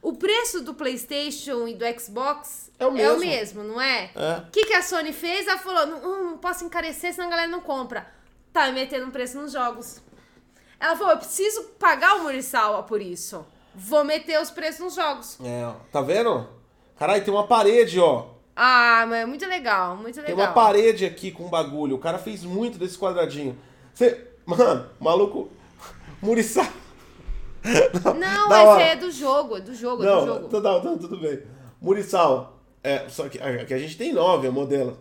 [0.00, 3.64] O preço do PlayStation e do Xbox É o mesmo.
[3.64, 4.10] não é?
[4.14, 4.36] É.
[4.46, 5.48] O que, que a Sony fez?
[5.48, 8.06] Ela falou: não, não posso encarecer, senão a galera não compra.
[8.52, 10.00] Tá metendo um preço nos jogos.
[10.82, 13.46] Ela falou: eu preciso pagar o Muriçawa por isso.
[13.72, 15.38] Vou meter os preços nos jogos.
[15.42, 15.74] É, ó.
[15.92, 16.46] Tá vendo?
[16.98, 18.26] Caralho, tem uma parede, ó.
[18.54, 20.46] Ah, mas é muito legal, muito Tem legal.
[20.46, 21.96] uma parede aqui com bagulho.
[21.96, 23.56] O cara fez muito desse quadradinho.
[23.94, 24.28] Você.
[24.44, 25.48] Mano, maluco.
[26.20, 26.68] Muriçá.
[27.64, 28.82] Não, esse hora.
[28.82, 30.60] é do jogo, é do jogo, é Não, do jogo.
[30.60, 31.42] não, não, tudo bem.
[31.80, 32.58] Muriçal.
[32.82, 34.96] É, só que aqui a gente tem nove modelos.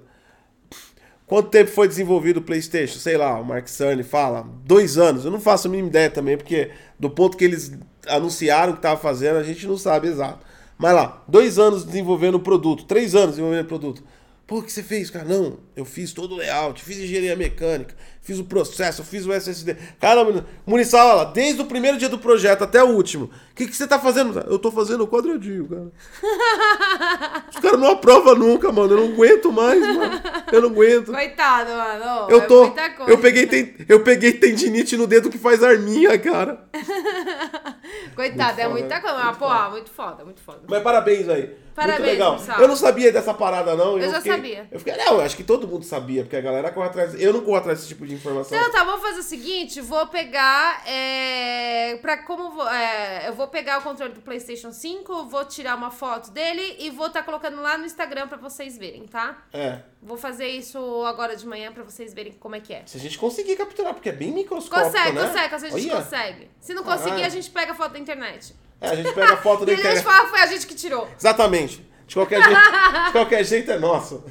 [1.31, 2.99] Quanto tempo foi desenvolvido o PlayStation?
[2.99, 4.45] Sei lá, o Mark Cerny fala.
[4.65, 5.23] Dois anos.
[5.23, 7.71] Eu não faço a mínima ideia também, porque do ponto que eles
[8.05, 10.45] anunciaram que tava fazendo, a gente não sabe exato.
[10.77, 14.03] Mas lá, dois anos desenvolvendo o produto, três anos desenvolvendo o produto.
[14.45, 15.23] Pô, o que você fez, cara?
[15.23, 19.75] Não, eu fiz todo o layout, fiz engenharia mecânica, fiz o processo, fiz o SSD.
[19.99, 20.21] Cara,
[20.65, 23.25] Muniçal, olha lá, desde o primeiro dia do projeto até o último.
[23.25, 24.39] O que, que você tá fazendo?
[24.47, 27.41] Eu tô fazendo o quadradinho, cara.
[27.51, 28.93] Os caras não aprovam nunca, mano.
[28.93, 30.21] Eu não aguento mais, mano.
[30.51, 31.11] Eu não aguento.
[31.11, 32.29] Coitado, mano.
[32.29, 32.71] Eu é tô.
[32.71, 33.11] coisa.
[33.11, 36.63] Eu peguei, ten- eu peguei tendinite no dedo que faz arminha, cara.
[38.15, 39.15] Coitado, é muita coisa.
[39.17, 39.69] Mas, muito pô, foda.
[39.69, 40.59] muito foda, muito foda.
[40.67, 41.55] Mas parabéns aí.
[41.73, 42.59] Parabéns, Muito legal.
[42.59, 43.97] Eu não sabia dessa parada, não.
[43.97, 44.67] e Eu já fiquei- sabia.
[44.71, 47.19] Eu fiquei, não, eu acho que todo mundo sabia, porque a galera corre atrás.
[47.19, 48.57] Eu não corro atrás desse tipo de informação.
[48.57, 53.47] Então tá, vamos fazer o seguinte, vou pegar, é, pra como, vou- é, eu vou
[53.47, 57.61] pegar o controle do Playstation 5, vou tirar uma foto dele e vou estar colocando
[57.61, 59.37] lá no Instagram pra vocês verem, tá?
[59.53, 59.79] É.
[60.01, 62.83] Vou fazer isso agora de manhã pra vocês verem como é que é.
[62.85, 65.27] Se a gente conseguir capturar, porque é bem microscópico, Consegue, né?
[65.27, 66.03] consegue, a gente Olha.
[66.03, 66.51] consegue.
[66.59, 67.25] Se não conseguir, Caralho.
[67.25, 68.55] a gente pega a foto da internet.
[68.79, 70.03] É, a gente pega a foto da E a gente internet.
[70.03, 71.07] fala foi a gente que tirou.
[71.17, 71.90] Exatamente.
[72.11, 72.59] De qualquer jeito,
[73.05, 74.21] de qualquer jeito é nosso.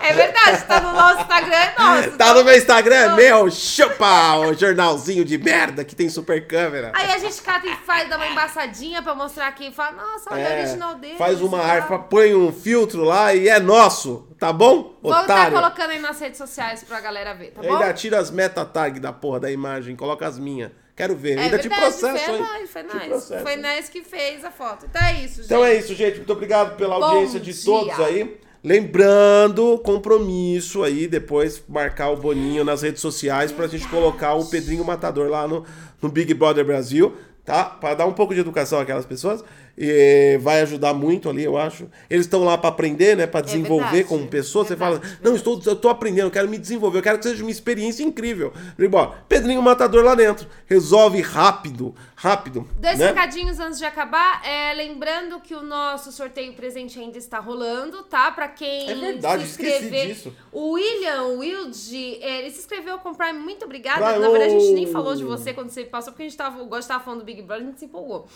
[0.00, 2.10] É verdade, tá no nosso Instagram, é nosso.
[2.12, 3.50] Tá no meu Instagram, é meu.
[3.50, 6.90] Chupa o jornalzinho de merda que tem super câmera.
[6.94, 10.32] Aí a gente cata e faz, dá uma embaçadinha pra mostrar aqui e fala, nossa,
[10.32, 11.18] olha É, o original dele.
[11.18, 14.94] faz uma harpa, põe um filtro lá e é nosso, tá bom?
[15.02, 15.52] Vou estar Otário.
[15.52, 17.74] colocando aí nas redes sociais pra galera ver, tá bom?
[17.74, 20.70] Ainda tira as meta tag da porra da imagem, coloca as minhas.
[21.02, 21.36] Quero ver.
[21.36, 23.06] É Ainda te verdade, processo, foi nós, foi Te nós.
[23.08, 23.42] processo.
[23.42, 24.86] Foi nós que fez a foto.
[24.88, 25.44] Então é isso, gente.
[25.46, 26.16] Então é isso, gente.
[26.18, 27.64] Muito obrigado pela Bom audiência de dia.
[27.64, 28.38] todos aí.
[28.64, 34.84] Lembrando, compromisso aí, depois marcar o Boninho nas redes sociais pra gente colocar o Pedrinho
[34.84, 35.64] Matador lá no,
[36.00, 37.64] no Big Brother Brasil, tá?
[37.64, 39.42] Pra dar um pouco de educação àquelas pessoas.
[39.76, 41.88] E vai ajudar muito ali, eu acho.
[42.10, 43.26] Eles estão lá pra aprender, né?
[43.26, 44.64] Pra desenvolver verdade, como pessoa.
[44.64, 47.24] Você verdade, fala, não, estou, eu tô aprendendo, eu quero me desenvolver, eu quero que
[47.24, 48.52] seja uma experiência incrível.
[48.90, 50.46] Bom, Pedrinho Matador lá dentro.
[50.66, 52.68] Resolve rápido, rápido.
[52.78, 53.08] Dois né?
[53.08, 54.46] recadinhos antes de acabar.
[54.46, 58.30] É, lembrando que o nosso sorteio presente ainda está rolando, tá?
[58.30, 60.06] Pra quem É verdade, se inscrever.
[60.06, 60.32] disso.
[60.52, 63.40] O William Wilde, ele se inscreveu com o Prime.
[63.40, 64.18] Muito obrigada.
[64.20, 64.92] Na verdade, a gente nem ô!
[64.92, 67.24] falou de você quando você passou, porque a gente tava, o Gosto tava falando do
[67.24, 68.28] Big Brother, a gente se empolgou.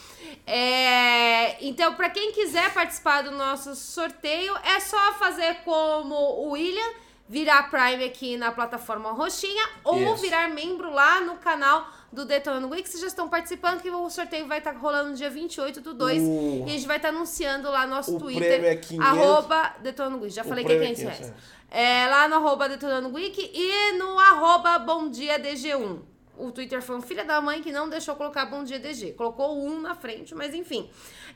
[0.44, 7.06] É, então, pra quem quiser participar do nosso sorteio, é só fazer como o William.
[7.28, 10.18] Virar Prime aqui na plataforma roxinha ou Isso.
[10.18, 12.88] virar membro lá no canal do Detonando Week.
[12.88, 16.22] Vocês já estão participando, que o sorteio vai estar rolando no dia 28 do 2.
[16.22, 18.42] O- E a gente vai estar anunciando lá no nosso O Twitter.
[18.48, 19.06] prêmio é 500.
[19.06, 20.34] Arroba Detonando Week.
[20.34, 21.56] Já falei que é prêmio é 500 500 reais.
[21.70, 25.98] É, lá no arroba Detonando Week e no arroba Bom Dia DG1.
[26.38, 29.12] O Twitter foi um filho da mãe que não deixou colocar Bom Dia DG.
[29.14, 30.88] Colocou 1 na frente, mas enfim.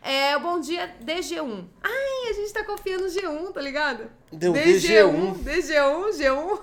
[0.02, 1.64] É o Bom Dia DG1.
[1.82, 4.10] Ai, a gente tá confiando no G1, tá ligado?
[4.30, 6.60] Deu DG1, DG1, G1.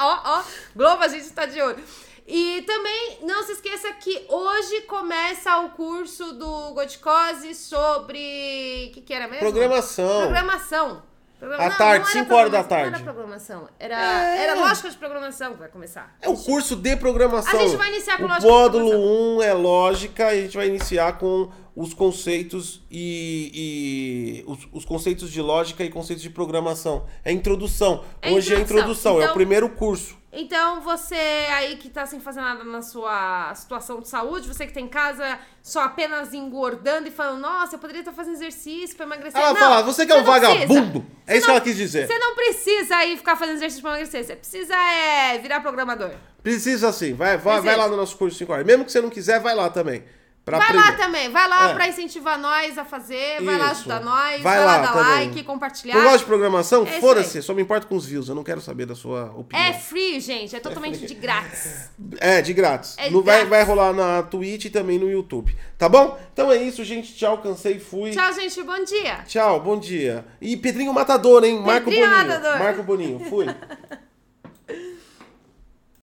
[0.00, 0.42] ó, ó.
[0.74, 1.82] Globo, a gente tá de olho.
[2.26, 8.88] E também não se esqueça que hoje começa o curso do Goticose sobre.
[8.90, 9.40] O que, que era mesmo?
[9.50, 10.22] Programação.
[10.22, 11.02] Programação.
[11.38, 12.90] Programa- À não, tarde, não era cinco horas da tarde.
[12.90, 13.68] Não era programação.
[13.78, 13.96] Era,
[14.36, 16.16] era lógica de programação que vai começar.
[16.20, 17.60] É o curso de programação.
[17.60, 19.36] A gente vai iniciar com o lógica de módulo programação.
[19.38, 24.84] 1 é lógica e a gente vai iniciar com os conceitos e, e os, os
[24.86, 27.06] conceitos de lógica e conceitos de programação.
[27.22, 28.02] É introdução.
[28.22, 28.78] É Hoje é introdução.
[28.78, 30.16] introdução, é o Então- primeiro curso.
[30.38, 34.72] Então, você aí que tá sem fazer nada na sua situação de saúde, você que
[34.72, 39.06] tem em casa só apenas engordando e falando, nossa, eu poderia estar fazendo exercício pra
[39.06, 39.40] emagrecer.
[39.40, 40.52] Ela não, fala, você que é um não precisa.
[40.52, 41.06] vagabundo.
[41.26, 42.06] É Você isso que não- ela quis dizer.
[42.06, 44.24] Você não precisa aí ficar fazendo exercício pra emagrecer.
[44.24, 46.10] Você precisa é, virar programador.
[46.42, 47.14] Precisa sim.
[47.14, 47.82] Vai, vai, vai Precisa.
[47.82, 48.66] lá no nosso curso 5 horas.
[48.66, 50.04] Mesmo que você não quiser, vai lá também.
[50.46, 50.86] Pra vai aprender.
[50.86, 51.74] lá também, vai lá É.
[51.74, 53.80] pra incentivar nós a fazer, vai lá Isso.
[53.80, 55.26] ajudar nós, Vai vai, lá lá dar também.
[55.28, 55.96] like, compartilhar.
[55.96, 56.86] Não gosta de programação?
[56.86, 58.28] É Foda-se, só me importa com os views.
[58.28, 59.66] Eu não quero saber da sua opinião.
[59.66, 61.90] É free, gente, é totalmente de grátis.
[62.20, 62.94] É, de grátis.
[62.96, 63.48] É vai, grátis.
[63.48, 65.52] vai rolar na Twitch e também no YouTube.
[65.76, 66.16] Tá bom?
[66.32, 67.12] Então é isso, gente.
[67.16, 68.12] Tchau, cansei, fui.
[68.12, 69.24] Tchau, gente, bom dia.
[69.26, 70.24] Tchau, bom dia.
[70.40, 71.60] E Pedrinho Matador, hein?
[71.60, 72.28] Marco Pedrinho Boninho.
[72.28, 72.58] Matador.
[72.60, 73.46] Marco Boninho, fui.